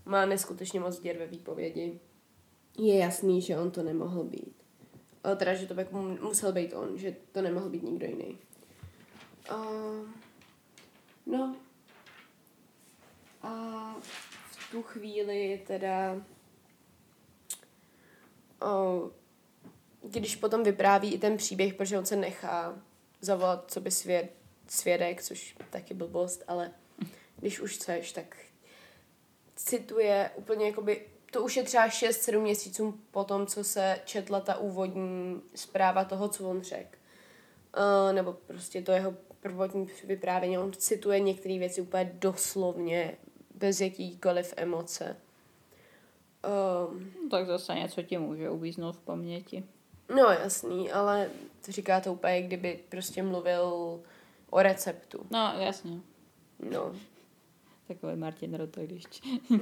má 0.06 0.26
neskutečně 0.26 0.80
moc 0.80 1.00
děr 1.00 1.18
ve 1.18 1.28
výpovědi. 1.28 2.00
Je 2.78 2.98
jasný, 2.98 3.42
že 3.42 3.58
on 3.58 3.72
to 3.72 3.84
nemohl 3.84 4.24
být. 4.24 4.56
Ale 5.24 5.36
teda, 5.36 5.54
že 5.54 5.68
to 5.68 5.76
musel 6.22 6.54
být 6.54 6.74
on, 6.74 6.98
že 6.98 7.16
to 7.32 7.42
nemohl 7.42 7.70
být 7.70 7.84
nikdo 7.84 8.06
jiný. 8.06 8.38
Uh, 9.52 10.08
no. 11.26 11.56
A 13.42 13.50
v 14.52 14.72
tu 14.72 14.84
chvíli 14.84 15.64
teda 15.68 16.14
uh, 18.64 19.12
když 20.10 20.36
potom 20.36 20.64
vypráví 20.64 21.14
i 21.14 21.18
ten 21.18 21.38
příběh, 21.38 21.74
protože 21.74 21.98
on 21.98 22.06
se 22.06 22.16
nechá 22.16 22.76
zavolat 23.22 23.72
co 23.72 23.82
by 23.82 23.92
svěd, 23.92 24.32
svědek, 24.68 25.24
což 25.24 25.56
taky 25.70 25.94
blbost, 25.94 26.44
ale 26.48 26.72
když 27.38 27.60
už 27.60 27.76
chceš, 27.76 28.12
tak 28.12 28.38
cituje 29.56 30.32
úplně 30.36 30.66
jakoby, 30.66 31.06
to 31.32 31.44
už 31.44 31.58
je 31.58 31.64
třeba 31.64 31.88
6-7 31.88 32.42
měsíců 32.42 33.00
po 33.12 33.24
tom, 33.24 33.48
co 33.48 33.64
se 33.64 34.00
četla 34.06 34.40
ta 34.40 34.58
úvodní 34.58 35.42
zpráva 35.56 36.06
toho, 36.06 36.30
co 36.30 36.50
on 36.50 36.62
řekl. 36.62 36.98
Uh, 37.78 38.16
nebo 38.16 38.34
prostě 38.34 38.82
to 38.82 38.92
jeho 38.92 39.14
prvotní 39.46 39.88
vyprávění. 40.04 40.58
On 40.58 40.74
cituje 40.74 41.20
některé 41.20 41.60
věci 41.60 41.82
úplně 41.82 42.12
doslovně, 42.20 43.18
bez 43.56 43.82
jakýkoliv 43.82 44.54
emoce. 44.58 45.18
Um, 46.90 47.12
No, 47.24 47.30
tak 47.30 47.48
zase 47.48 47.76
něco 47.76 48.04
ti 48.04 48.18
může 48.18 48.50
uvíznout 48.50 48.96
v 48.96 49.00
paměti. 49.00 49.64
No 50.16 50.24
jasný, 50.24 50.92
ale 50.92 51.30
to 51.66 51.72
říká 51.72 52.02
to 52.02 52.14
úplně, 52.14 52.42
kdyby 52.42 52.80
prostě 52.90 53.24
mluvil 53.24 53.64
o 54.50 54.62
receptu. 54.62 55.26
No, 55.32 55.54
jasně. 55.60 56.00
No. 56.72 56.96
Takový 57.88 58.16
Martin 58.16 58.54
Roto, 58.56 58.82
když 58.82 59.04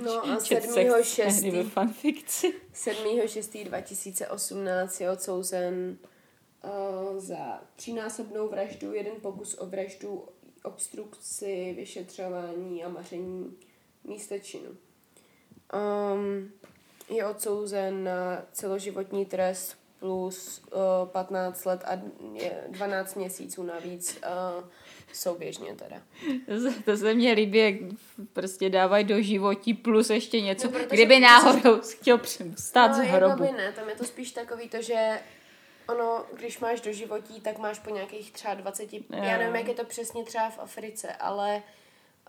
No 0.04 0.26
a 0.26 0.36
čet 0.44 0.62
7. 0.64 0.74
sex 0.74 1.08
6. 1.14 1.36
scény 1.36 1.52
ve 1.52 1.64
fanfikci. 1.64 2.54
7.6.2018 2.74 5.04
je 5.04 5.12
odsouzen 5.12 5.98
uh, 6.64 7.20
za 7.20 7.62
třínásobnou 7.76 8.48
vraždu, 8.48 8.94
jeden 8.94 9.14
pokus 9.22 9.56
o 9.60 9.66
vraždu, 9.66 10.26
obstrukci, 10.64 11.74
vyšetřování 11.78 12.84
a 12.84 12.90
maření 12.90 13.58
místa 14.04 14.38
činu. 14.40 14.70
Um, 16.14 16.52
je 17.10 17.26
odsouzen 17.28 18.04
na 18.04 18.42
celoživotní 18.52 19.26
trest 19.26 19.78
plus 20.00 20.62
uh, 20.72 21.08
15 21.10 21.66
let 21.66 21.82
a 21.86 22.02
je 22.34 22.64
12 22.70 23.16
měsíců 23.16 23.64
navíc 23.64 24.20
uh, 24.58 24.64
souběžně 25.14 25.76
teda. 25.76 26.02
To 26.46 26.60
se, 26.60 26.82
to 26.86 26.98
se 26.98 27.14
mně 27.14 27.32
líbí, 27.34 27.58
jak 27.58 27.76
prostě 28.34 28.70
dávají 28.70 29.04
do 29.06 29.22
životí 29.22 29.74
plus 29.74 30.10
ještě 30.10 30.42
něco, 30.42 30.72
No, 30.72 30.80
kdyby 30.90 31.20
náhodou 31.20 31.82
chtěl 31.82 32.18
přem- 32.18 32.56
vstát 32.56 32.88
no, 32.88 32.94
z 32.98 33.08
hrobu. 33.08 33.44
ne, 33.44 33.72
tam 33.76 33.90
je 33.90 33.96
to 33.96 34.04
spíš 34.04 34.32
takový 34.32 34.70
to, 34.70 34.82
že 34.82 35.20
ono, 35.88 36.26
když 36.34 36.60
máš 36.60 36.82
do 36.82 36.94
životí, 36.94 37.42
tak 37.42 37.58
máš 37.58 37.80
po 37.80 37.90
nějakých 37.90 38.32
třeba 38.32 38.54
20, 38.54 38.94
já 39.10 39.38
nevím, 39.38 39.56
jak 39.56 39.68
je 39.68 39.74
to 39.74 39.84
přesně 39.86 40.24
třeba 40.24 40.50
v 40.50 40.60
Africe, 40.60 41.14
ale 41.14 41.64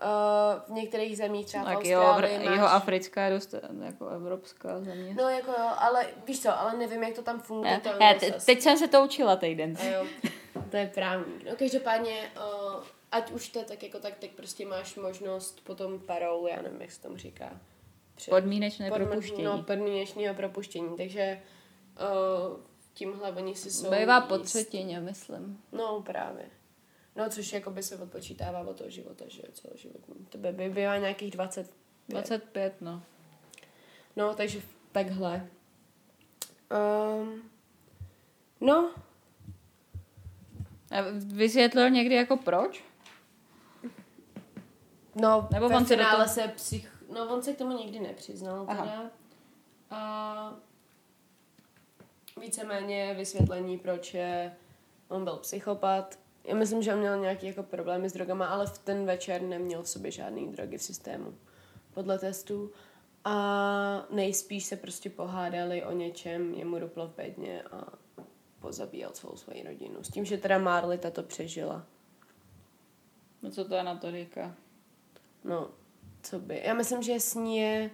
uh, 0.03 0.61
v 0.67 0.69
některých 0.69 1.17
zemích 1.17 1.45
třeba 1.45 1.63
v 1.63 1.67
Tak 1.75 1.85
jeho, 1.85 2.03
Austrálii 2.03 2.45
máš... 2.45 2.55
jeho 2.55 2.67
africká 2.67 3.23
je 3.25 3.29
dost 3.33 3.55
jako 3.83 4.07
evropská 4.07 4.81
země. 4.81 5.13
No 5.17 5.29
jako 5.29 5.51
jo, 5.51 5.69
ale 5.77 6.05
víš 6.27 6.41
co, 6.41 6.59
ale 6.59 6.77
nevím, 6.77 7.03
jak 7.03 7.13
to 7.15 7.21
tam 7.21 7.39
funguje. 7.41 7.71
Ne, 7.71 7.79
to 7.79 7.89
je 8.03 8.15
te- 8.31 8.45
teď 8.45 8.61
jsem 8.61 8.77
se 8.77 8.87
to 8.87 9.03
učila 9.03 9.35
týden. 9.35 9.77
A 9.81 9.85
jo, 9.85 10.05
to 10.71 10.77
je 10.77 10.91
právník. 10.95 11.45
No 11.49 11.55
každopádně, 11.55 12.31
uh, 12.75 12.83
ať 13.11 13.31
už 13.31 13.49
to 13.49 13.63
tak 13.63 13.83
jako 13.83 13.99
tak, 13.99 14.13
tak 14.17 14.29
prostě 14.29 14.65
máš 14.65 14.95
možnost 14.95 15.61
potom 15.63 15.99
parou, 15.99 16.47
já 16.47 16.61
nevím, 16.61 16.81
jak 16.81 16.91
se 16.91 17.01
tomu 17.01 17.17
říká. 17.17 17.49
Před, 18.15 18.31
Podmínečné 18.31 18.89
podmín- 18.91 19.07
propuštění. 19.07 19.43
No, 19.43 19.63
podmínečného 19.63 20.35
propuštění, 20.35 20.97
takže 20.97 21.41
uh, 22.51 22.57
tímhle 22.95 23.31
oni 23.31 23.55
si 23.55 23.71
jsou 23.71 23.91
Bývá 23.91 24.21
po 24.21 24.37
třetině, 24.37 24.99
myslím. 24.99 25.63
No 25.71 26.01
právě. 26.01 26.45
No, 27.15 27.29
což 27.29 27.53
jako 27.53 27.71
by 27.71 27.83
se 27.83 27.97
odpočítává 27.97 28.59
od 28.61 28.77
toho 28.77 28.89
života, 28.89 29.25
že 29.27 29.41
jo, 29.45 29.51
celoživotní. 29.53 30.25
To 30.29 30.37
by, 30.37 30.51
by 30.51 30.69
bývá 30.69 30.97
nějakých 30.97 31.31
20. 31.31 31.71
25, 32.09 32.81
no. 32.81 33.03
No, 34.15 34.33
takže 34.35 34.61
takhle. 34.91 35.47
Um, 37.21 37.41
no, 38.61 38.91
A 40.91 41.01
vysvětlil 41.13 41.89
někdy 41.89 42.15
jako 42.15 42.37
proč? 42.37 42.83
No, 45.15 45.47
Nebo 45.53 45.65
on 45.65 45.85
se 45.85 45.95
do 45.95 46.03
toho- 46.11 46.27
se 46.27 46.47
psych... 46.55 47.03
No, 47.13 47.33
on 47.33 47.43
se 47.43 47.53
k 47.53 47.57
tomu 47.57 47.77
nikdy 47.77 47.99
nepřiznal 47.99 48.65
Aha. 48.69 48.83
teda. 48.83 49.09
A 49.89 50.53
víceméně 52.41 53.13
vysvětlení, 53.13 53.77
proč 53.77 54.13
je 54.13 54.55
on 55.07 55.23
byl 55.23 55.37
psychopat. 55.37 56.19
Já 56.43 56.55
myslím, 56.55 56.81
že 56.81 56.93
on 56.93 56.99
měl 56.99 57.19
nějaký 57.19 57.47
jako 57.47 57.63
problémy 57.63 58.09
s 58.09 58.13
drogama, 58.13 58.47
ale 58.47 58.67
v 58.67 58.77
ten 58.77 59.05
večer 59.05 59.41
neměl 59.41 59.83
v 59.83 59.89
sobě 59.89 60.11
žádný 60.11 60.51
drogy 60.51 60.77
v 60.77 60.83
systému. 60.83 61.37
Podle 61.93 62.19
testů. 62.19 62.71
A 63.23 64.07
nejspíš 64.09 64.65
se 64.65 64.75
prostě 64.75 65.09
pohádali 65.09 65.83
o 65.83 65.91
něčem, 65.91 66.53
jemu 66.53 66.79
duplo 66.79 67.07
v 67.07 67.15
bedně 67.15 67.63
a 67.63 67.85
pozabíjel 68.59 69.09
celou 69.09 69.35
svoji 69.35 69.63
rodinu. 69.63 70.03
S 70.03 70.09
tím, 70.09 70.25
že 70.25 70.37
teda 70.37 70.57
Marlita 70.57 71.11
to 71.11 71.23
přežila. 71.23 71.85
No 73.41 73.51
co 73.51 73.65
to 73.65 73.75
je 73.75 73.83
na 73.83 73.95
to 73.95 74.11
říká? 74.11 74.55
No, 75.43 75.69
co 76.23 76.39
by. 76.39 76.61
Já 76.65 76.73
myslím, 76.73 77.01
že 77.01 77.19
s 77.19 77.35
ní 77.35 77.57
je 77.57 77.89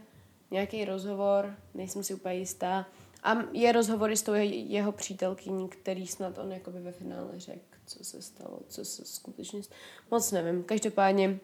nějaký 0.51 0.85
rozhovor, 0.85 1.55
nejsem 1.73 2.03
si 2.03 2.13
úplně 2.13 2.35
jistá. 2.35 2.85
A 3.23 3.37
je 3.51 3.71
rozhovor 3.71 4.11
i 4.11 4.17
s 4.17 4.23
tou 4.23 4.33
je- 4.33 4.59
jeho 4.59 4.91
přítelkyní, 4.91 5.69
který 5.69 6.07
snad 6.07 6.37
on 6.37 6.51
jakoby 6.51 6.79
ve 6.79 6.91
finále 6.91 7.29
řekl, 7.39 7.77
co 7.85 8.03
se 8.03 8.21
stalo, 8.21 8.59
co 8.67 8.85
se 8.85 9.05
skutečně 9.05 9.63
stalo. 9.63 9.79
Moc 10.11 10.31
nevím. 10.31 10.63
Každopádně 10.63 11.39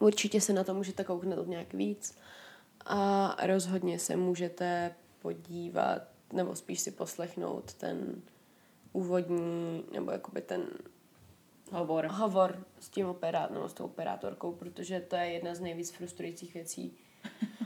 určitě 0.00 0.40
se 0.40 0.52
na 0.52 0.64
to 0.64 0.74
můžete 0.74 1.04
kouknout 1.04 1.46
nějak 1.48 1.74
víc 1.74 2.18
a 2.86 3.36
rozhodně 3.46 3.98
se 3.98 4.16
můžete 4.16 4.94
podívat, 5.22 6.02
nebo 6.32 6.54
spíš 6.56 6.80
si 6.80 6.90
poslechnout 6.90 7.74
ten 7.74 8.22
úvodní, 8.92 9.84
nebo 9.92 10.10
jakoby 10.10 10.40
ten 10.42 10.66
Hovor. 11.72 12.06
hovor 12.06 12.64
s 12.80 12.88
tím 12.88 13.06
operát, 13.06 13.50
nebo 13.50 13.68
s 13.68 13.72
tou 13.72 13.84
operátorkou, 13.84 14.52
protože 14.52 15.00
to 15.00 15.16
je 15.16 15.26
jedna 15.26 15.54
z 15.54 15.60
nejvíc 15.60 15.90
frustrujících 15.90 16.54
věcí. 16.54 16.96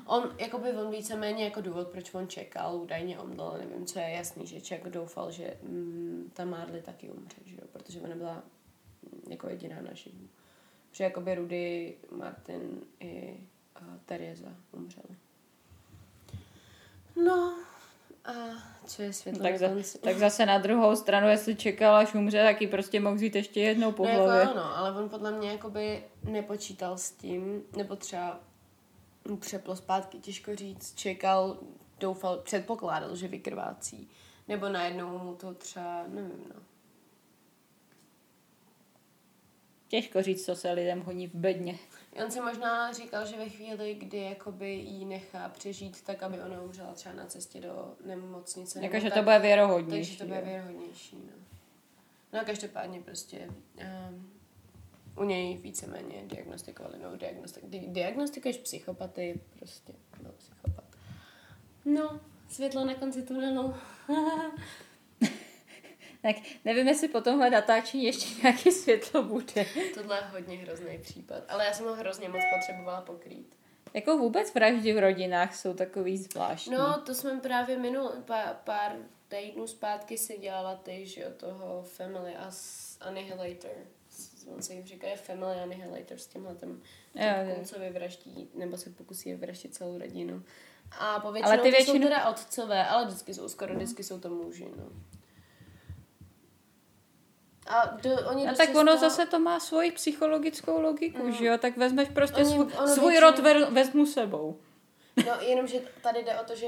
On, 0.07 0.35
jakoby 0.39 0.73
on 0.73 0.91
víceméně 0.91 1.45
jako 1.45 1.61
důvod, 1.61 1.89
proč 1.89 2.15
on 2.15 2.29
čekal, 2.29 2.77
údajně 2.77 3.19
omdlel, 3.19 3.55
nevím, 3.59 3.87
co 3.87 3.99
je 3.99 4.11
jasný, 4.11 4.47
že 4.47 4.61
ček 4.61 4.89
doufal, 4.89 5.31
že 5.31 5.57
mm, 5.63 6.31
ta 6.35 6.45
Marley 6.45 6.83
taky 6.83 7.11
umře, 7.11 7.37
že 7.45 7.55
jo, 7.55 7.63
protože 7.73 8.01
ona 8.01 8.15
byla 8.15 8.35
mm, 9.03 9.33
jako 9.33 9.49
jediná 9.49 9.77
naživu. 9.83 10.29
Protože 10.91 11.05
jakoby 11.05 11.35
Rudy, 11.35 11.95
Martin 12.11 12.81
i 13.01 13.37
uh, 13.81 13.87
Teresa 14.07 14.55
umřeli. 14.73 15.17
No, 17.25 17.55
a 18.25 18.33
co 18.87 19.03
je 19.03 19.13
světlo 19.13 19.43
Tak, 19.43 19.59
za, 19.59 19.69
tak 20.01 20.19
zase 20.19 20.47
na 20.47 20.59
druhou 20.59 20.97
stranu, 20.97 21.29
jestli 21.29 21.57
čekal, 21.57 21.97
až 21.97 22.15
umře, 22.15 22.45
tak 22.45 22.61
ji 22.63 22.69
prostě 22.69 23.01
mohl 23.01 23.15
vzít 23.17 23.35
ještě 23.35 23.61
jednou 23.61 23.93
po 23.93 24.07
No 24.07 24.13
hlavě. 24.13 24.41
jako 24.41 24.53
ano, 24.53 24.77
ale 24.77 24.93
on 25.03 25.09
podle 25.09 25.33
mě 25.33 25.51
jakoby 25.51 26.03
nepočítal 26.25 26.99
s 26.99 27.11
tím, 27.11 27.63
nebo 27.77 27.97
třeba 27.97 28.41
přeplo 29.41 29.77
zpátky, 29.77 30.19
těžko 30.19 30.57
říct, 30.57 30.95
čekal, 30.95 31.59
doufal, 32.01 32.39
předpokládal, 32.39 33.17
že 33.17 33.29
vykrvácí. 33.29 34.11
Nebo 34.49 34.69
najednou 34.69 35.19
mu 35.19 35.35
to 35.35 35.55
třeba, 35.55 36.05
nevím, 36.09 36.45
no. 36.55 36.61
Těžko 39.89 40.23
říct, 40.23 40.45
co 40.45 40.57
se 40.57 40.73
lidem 40.73 41.01
honí 41.01 41.27
v 41.27 41.35
bedně. 41.35 41.79
On 42.25 42.31
si 42.31 42.41
možná 42.41 42.93
říkal, 42.93 43.27
že 43.27 43.37
ve 43.37 43.49
chvíli, 43.49 43.95
kdy 43.95 44.19
jakoby 44.19 44.71
jí 44.71 45.05
nechá 45.05 45.49
přežít, 45.49 46.03
tak 46.03 46.23
aby 46.23 46.41
ona 46.41 46.63
umřela 46.63 46.93
třeba 46.93 47.15
na 47.15 47.27
cestě 47.27 47.61
do 47.61 47.95
nemocnice. 48.05 48.79
Jako, 48.79 48.93
nebo 48.93 49.05
že 49.05 49.11
tak, 49.11 49.19
to 49.19 49.25
bude 49.25 49.39
věrohodnější. 49.39 50.17
Takže 50.17 50.25
to 50.25 50.29
bude 50.29 50.41
věrohodnější, 50.41 51.17
no. 51.17 51.33
No 52.33 52.41
a 52.41 52.45
každopádně 52.45 53.01
prostě 53.01 53.49
um, 54.09 54.40
u 55.21 55.25
něj 55.25 55.57
víceméně 55.57 56.23
diagnostikovali, 56.27 56.99
no 56.99 57.17
diagnostik, 57.17 57.65
di, 57.67 57.85
diagnostikuješ 57.89 58.57
psychopaty, 58.57 59.41
prostě 59.59 59.93
byl 60.21 60.33
psychopat. 60.39 60.85
No, 61.85 62.21
světlo 62.49 62.85
na 62.85 62.95
konci 62.95 63.23
tunelu. 63.23 63.75
Tak 66.23 66.37
nevím, 66.65 66.89
jestli 66.89 67.09
po 67.09 67.21
tomhle 67.21 67.51
natáčení 67.51 68.05
ještě 68.05 68.43
nějaké 68.43 68.73
světlo 68.73 69.23
bude. 69.23 69.67
Tohle 69.95 70.17
je 70.17 70.23
hodně 70.23 70.57
hrozný 70.57 70.99
případ, 70.99 71.45
ale 71.49 71.65
já 71.65 71.73
jsem 71.73 71.87
ho 71.87 71.95
hrozně 71.95 72.29
moc 72.29 72.41
potřebovala 72.55 73.01
pokrýt. 73.01 73.57
Jako 73.95 74.19
vůbec 74.19 74.55
vraždy 74.55 74.93
v 74.93 74.99
rodinách 74.99 75.57
jsou 75.57 75.75
takový 75.75 76.19
zvláštní. 76.19 76.73
No, 76.73 77.01
to 77.01 77.15
jsme 77.15 77.41
právě 77.41 77.79
minul, 77.79 78.11
pár, 78.25 78.57
pár 78.65 78.97
týdnů 79.29 79.67
zpátky 79.67 80.19
si 80.19 80.39
dělala 80.39 80.77
ty, 80.77 81.07
že 81.07 81.21
jo, 81.21 81.31
toho 81.37 81.83
Family 81.83 82.37
As 82.37 82.97
Annihilator. 83.01 83.87
On 84.55 84.63
se 84.63 84.75
jim 84.75 84.87
říká 84.87 85.07
je 85.07 85.17
Family 85.17 85.61
Annihilator 85.61 86.19
s 86.19 86.27
tímhle 86.27 86.55
tím 86.55 86.83
co 87.65 87.79
vyvraždí, 87.79 88.49
nebo 88.55 88.77
se 88.77 88.91
pokusí 88.91 89.31
vyvraždit 89.31 89.75
celou 89.75 89.99
rodinu. 89.99 90.43
A 90.99 91.21
povětšinou 91.21 91.49
Ale 91.53 91.59
ty 91.63 91.71
to 91.71 91.77
většinou- 91.77 91.97
jsou 91.99 92.03
teda 92.09 92.29
otcové, 92.31 92.87
ale 92.87 93.07
vždycky 93.07 93.35
jsou, 93.35 93.49
skoro 93.49 93.75
vždycky 93.75 94.05
jsou 94.05 94.21
to 94.21 94.29
muži, 94.29 94.69
no. 94.77 94.85
A 97.67 97.87
do, 97.87 98.11
oni 98.31 98.47
prostě 98.47 98.67
tak 98.67 98.77
ono 98.77 98.93
toho- 98.93 98.99
zase 99.11 99.27
to 99.27 99.39
má 99.39 99.61
svoji 99.61 99.93
psychologickou 99.93 100.81
logiku, 100.81 101.27
No. 101.27 101.33
že 101.33 101.45
jo? 101.47 101.59
Tak 101.59 101.77
vezmeš 101.77 102.09
prostě 102.09 102.37
Oni- 102.37 102.51
svůj, 102.51 102.67
svůj 102.95 103.11
většinou- 103.11 103.21
rod 103.31 103.39
ver, 103.39 103.65
vezmu 103.73 104.07
sebou. 104.07 104.59
No, 105.27 105.33
jenomže 105.41 105.81
tady 106.03 106.25
jde 106.25 106.41
o 106.41 106.45
to, 106.45 106.55
že 106.57 106.67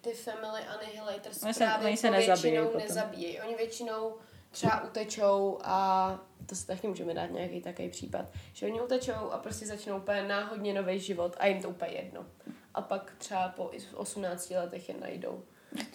ty 0.00 0.12
Family 0.12 0.60
Annihilators 0.62 1.42
Oni 1.42 1.54
se- 1.54 1.64
právě 1.64 1.86
oni 1.88 1.96
se 1.96 2.10
většinou 2.10 2.64
potom. 2.64 2.80
nezabíjejí. 2.80 3.40
Oni 3.40 3.54
většinou 3.54 4.14
třeba 4.52 4.84
utečou 4.84 5.58
a 5.62 6.20
to 6.46 6.54
se 6.54 6.66
taky 6.66 6.88
můžeme 6.88 7.14
dát 7.14 7.26
nějaký 7.26 7.60
takový 7.60 7.88
případ, 7.88 8.24
že 8.52 8.66
oni 8.66 8.80
utečou 8.80 9.12
a 9.12 9.38
prostě 9.38 9.66
začnou 9.66 9.96
úplně 9.96 10.22
náhodně 10.22 10.74
nový 10.74 11.00
život 11.00 11.36
a 11.38 11.46
jim 11.46 11.62
to 11.62 11.68
úplně 11.68 11.92
jedno. 11.92 12.26
A 12.74 12.82
pak 12.82 13.14
třeba 13.18 13.48
po 13.48 13.70
18 13.94 14.50
letech 14.50 14.88
je 14.88 14.94
najdou. 15.00 15.42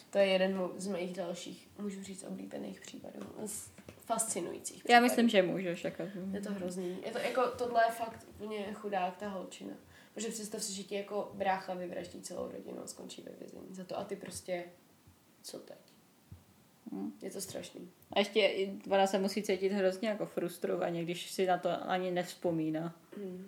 To 0.09 0.17
je 0.17 0.25
jeden 0.25 0.69
z 0.75 0.87
mých 0.87 1.13
dalších, 1.13 1.69
můžu 1.77 2.03
říct, 2.03 2.23
oblíbených 2.23 2.81
případů. 2.81 3.19
Z 3.45 3.71
fascinujících 4.05 4.75
Já 4.77 4.81
případů. 4.81 5.03
myslím, 5.03 5.29
že 5.29 5.41
můžeš. 5.41 5.83
Jako... 5.83 6.03
Je 6.31 6.41
to 6.41 6.53
hrozný. 6.53 6.97
Je 7.05 7.11
to 7.11 7.17
jako, 7.17 7.47
tohle 7.47 7.83
je 7.85 7.91
fakt 7.91 8.25
úplně 8.29 8.73
chudák, 8.73 9.17
ta 9.17 9.29
holčina. 9.29 9.73
Protože 10.13 10.29
představ 10.29 10.63
si, 10.63 10.73
že 10.73 10.83
ti 10.83 10.95
jako 10.95 11.31
brácha 11.33 11.73
vyvraždí 11.73 12.21
celou 12.21 12.51
rodinu 12.51 12.83
a 12.83 12.87
skončí 12.87 13.21
ve 13.21 13.31
vězení 13.31 13.67
za 13.71 13.83
to 13.83 13.99
a 13.99 14.03
ty 14.03 14.15
prostě, 14.15 14.63
co 15.41 15.59
teď? 15.59 15.77
Hm. 16.91 17.11
Je 17.21 17.31
to 17.31 17.41
strašný. 17.41 17.89
A 18.13 18.19
ještě 18.19 18.69
ona 18.89 19.07
se 19.07 19.19
musí 19.19 19.43
cítit 19.43 19.69
hrozně 19.69 20.09
jako 20.09 20.25
frustrovaně, 20.25 21.03
když 21.03 21.31
si 21.31 21.45
na 21.45 21.57
to 21.57 21.69
ani 21.89 22.11
nevzpomíná. 22.11 22.95
Hmm. 23.17 23.47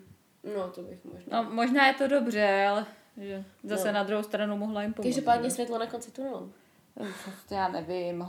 No, 0.56 0.70
to 0.70 0.82
bych 0.82 1.04
možná. 1.04 1.42
No, 1.42 1.50
možná 1.50 1.86
je 1.86 1.94
to 1.94 2.08
dobře, 2.08 2.66
ale 2.70 2.86
že 3.16 3.44
zase 3.64 3.86
No. 3.88 3.92
na 3.94 4.02
druhou 4.04 4.22
stranu 4.22 4.56
mohla 4.56 4.82
jim 4.82 4.92
pomoct. 4.92 5.06
Každopádně 5.14 5.48
že? 5.48 5.54
světlo 5.54 5.78
na 5.78 5.86
konci 5.86 6.10
tunelu. 6.10 6.52
To 7.48 7.54
já 7.54 7.68
nevím. 7.68 8.26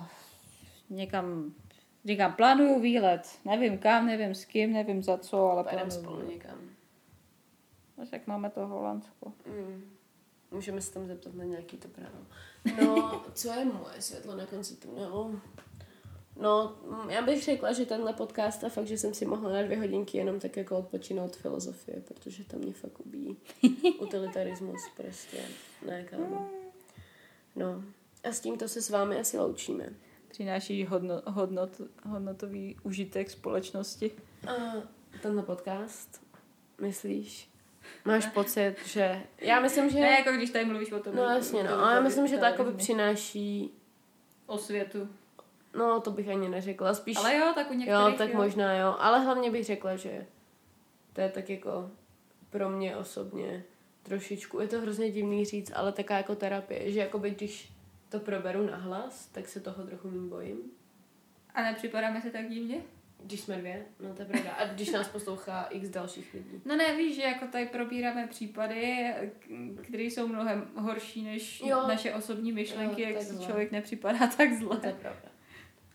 Někam, 0.90 1.54
říkám, 2.06 2.34
plánuju 2.34 2.80
výlet. 2.80 3.40
Nevím 3.46 3.78
kam, 3.78 4.08
nevím 4.08 4.36
s 4.36 4.46
kým, 4.46 4.74
nevím 4.74 5.04
za 5.04 5.18
co, 5.18 5.50
ale 5.52 5.64
plánuju 5.64 5.92
spolu 5.92 6.30
někam. 6.30 6.58
No, 7.98 8.06
Tak 8.06 8.28
máme 8.28 8.50
to 8.50 8.68
Holandsko. 8.68 9.34
Mm. 9.46 9.84
Můžeme 10.52 10.82
se 10.82 10.94
tam 10.94 11.08
zeptat 11.08 11.34
na 11.34 11.44
nějaký 11.44 11.78
to 11.78 11.88
právo. 11.88 12.26
No, 12.82 13.26
co 13.34 13.52
je 13.52 13.66
moje 13.66 14.02
světlo 14.02 14.36
na 14.36 14.46
konci 14.46 14.76
tunelu? 14.76 15.42
No, 16.40 16.78
mm, 16.88 17.10
já 17.10 17.22
bych 17.22 17.44
řekla, 17.44 17.74
že 17.74 17.86
tenhle 17.86 18.14
podcast 18.14 18.64
a 18.64 18.70
fakt, 18.70 18.88
že 18.88 18.98
jsem 18.98 19.14
si 19.14 19.26
mohla 19.26 19.52
na 19.52 19.62
dvě 19.62 19.78
hodinky 19.78 20.18
jenom 20.18 20.40
tak 20.40 20.58
jako 20.58 20.78
odpočinout 20.78 21.36
filozofie, 21.36 22.02
protože 22.02 22.44
to 22.44 22.58
mě 22.58 22.74
fakt 22.74 23.00
ubíjí. 23.00 23.38
Utilitarismus 24.00 24.82
prostě. 24.98 25.38
Ne, 25.88 26.04
kámo. 26.04 26.50
No. 27.56 27.84
A 28.24 28.32
s 28.32 28.40
tímto 28.40 28.68
se 28.68 28.82
s 28.82 28.90
vámi 28.90 29.20
asi 29.20 29.38
loučíme. 29.38 29.90
Přináší 30.28 30.86
hodno, 30.86 31.22
hodnot, 31.28 31.82
hodnotový 32.06 32.78
užitek 32.84 33.30
společnosti. 33.30 34.12
A 34.48 34.54
tenhle 35.22 35.44
podcast, 35.44 36.22
myslíš? 36.82 37.51
Máš 38.06 38.28
pocit, 38.28 38.76
že... 38.86 39.22
Já 39.38 39.60
myslím, 39.60 39.90
že... 39.90 40.00
Ne, 40.00 40.10
jako 40.10 40.32
když 40.32 40.50
tady 40.50 40.66
mluvíš 40.66 40.92
o 40.92 41.00
tom. 41.00 41.16
No 41.16 41.24
jasně, 41.24 41.64
no. 41.64 41.80
Ale 41.80 41.94
já 41.94 42.02
myslím, 42.02 42.28
že 42.28 42.38
to 42.38 42.46
jakoby 42.46 42.74
přináší... 42.74 43.74
O 44.46 44.58
světu. 44.58 45.10
No, 45.74 46.02
to 46.02 46.12
bych 46.12 46.30
ani 46.30 46.50
neřekla. 46.50 46.94
Spíš... 46.94 47.18
Ale 47.18 47.36
jo, 47.36 47.52
tak 47.56 47.72
u 47.72 47.74
některých 47.74 48.12
jo, 48.12 48.18
tak 48.18 48.34
možná 48.34 48.74
jo. 48.74 48.96
Ale 49.00 49.20
hlavně 49.20 49.52
bych 49.52 49.66
řekla, 49.66 49.96
že 49.96 50.26
to 51.14 51.22
je 51.22 51.30
tak 51.30 51.50
jako 51.50 51.92
pro 52.50 52.70
mě 52.70 52.98
osobně 52.98 53.64
trošičku, 54.04 54.60
je 54.60 54.68
to 54.68 54.82
hrozně 54.82 55.12
divný 55.12 55.46
říct, 55.46 55.72
ale 55.76 55.92
taká 55.92 56.18
jako 56.18 56.36
terapie, 56.36 56.92
že 56.92 57.00
jakoby 57.00 57.30
když 57.30 57.74
to 58.10 58.20
proberu 58.20 58.66
nahlas, 58.66 59.28
tak 59.28 59.48
se 59.48 59.60
toho 59.60 59.84
trochu 59.84 60.08
méně 60.08 60.30
bojím. 60.30 60.58
A 61.56 61.62
nepřipadáme 61.62 62.22
se 62.22 62.30
tak 62.30 62.50
divně? 62.50 62.82
Když 63.24 63.40
jsme 63.42 63.58
dvě, 63.58 63.86
no 64.00 64.14
to 64.14 64.22
je 64.22 64.26
pravda. 64.28 64.52
A 64.52 64.66
když 64.66 64.92
nás 64.92 65.08
poslouchá 65.08 65.64
x 65.64 65.90
dalších 65.90 66.34
lidí. 66.34 66.62
No 66.66 66.76
ne, 66.76 66.98
víš, 66.98 67.16
že 67.16 67.22
jako 67.22 67.48
tady 67.48 67.66
probíráme 67.66 68.28
případy, 68.28 69.14
které 69.84 70.04
jsou 70.04 70.28
mnohem 70.28 70.68
horší 70.76 71.22
než 71.24 71.62
Jo. 71.66 71.88
naše 71.88 72.14
osobní 72.14 72.52
myšlenky, 72.52 73.02
Jo, 73.02 73.10
jak 73.10 73.22
si 73.22 73.40
člověk 73.40 73.72
nepřipadá 73.72 74.20
tak 74.20 74.38
To 74.38 74.44
je 74.44 74.58
zle. 74.60 74.78
pravda. 74.78 75.30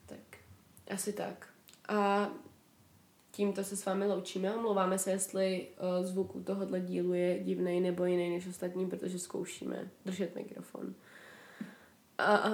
Tak, 0.07 0.19
asi 0.91 1.12
tak. 1.12 1.47
A 1.89 2.31
tímto 3.31 3.65
se 3.65 3.77
s 3.77 3.85
vámi 3.87 4.07
loučíme. 4.07 4.55
Omlouváme 4.55 4.99
se, 4.99 5.11
jestli 5.11 5.69
uh, 5.99 6.07
zvuk 6.07 6.35
u 6.35 6.43
tohohle 6.43 6.81
dílu 6.81 7.15
je 7.15 7.39
divný 7.39 7.81
nebo 7.81 8.05
jiný 8.05 8.31
než 8.31 8.47
ostatní, 8.47 8.87
protože 8.91 9.19
zkoušíme 9.19 9.91
držet 10.05 10.35
mikrofon. 10.35 10.95
A, 12.19 12.37
a 12.37 12.51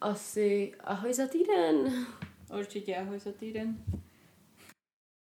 asi 0.00 0.72
ahoj 0.80 1.14
za 1.14 1.26
týden. 1.26 2.06
Určitě, 2.50 2.96
ahoj 2.96 3.18
za 3.18 3.32
týden. 3.32 3.84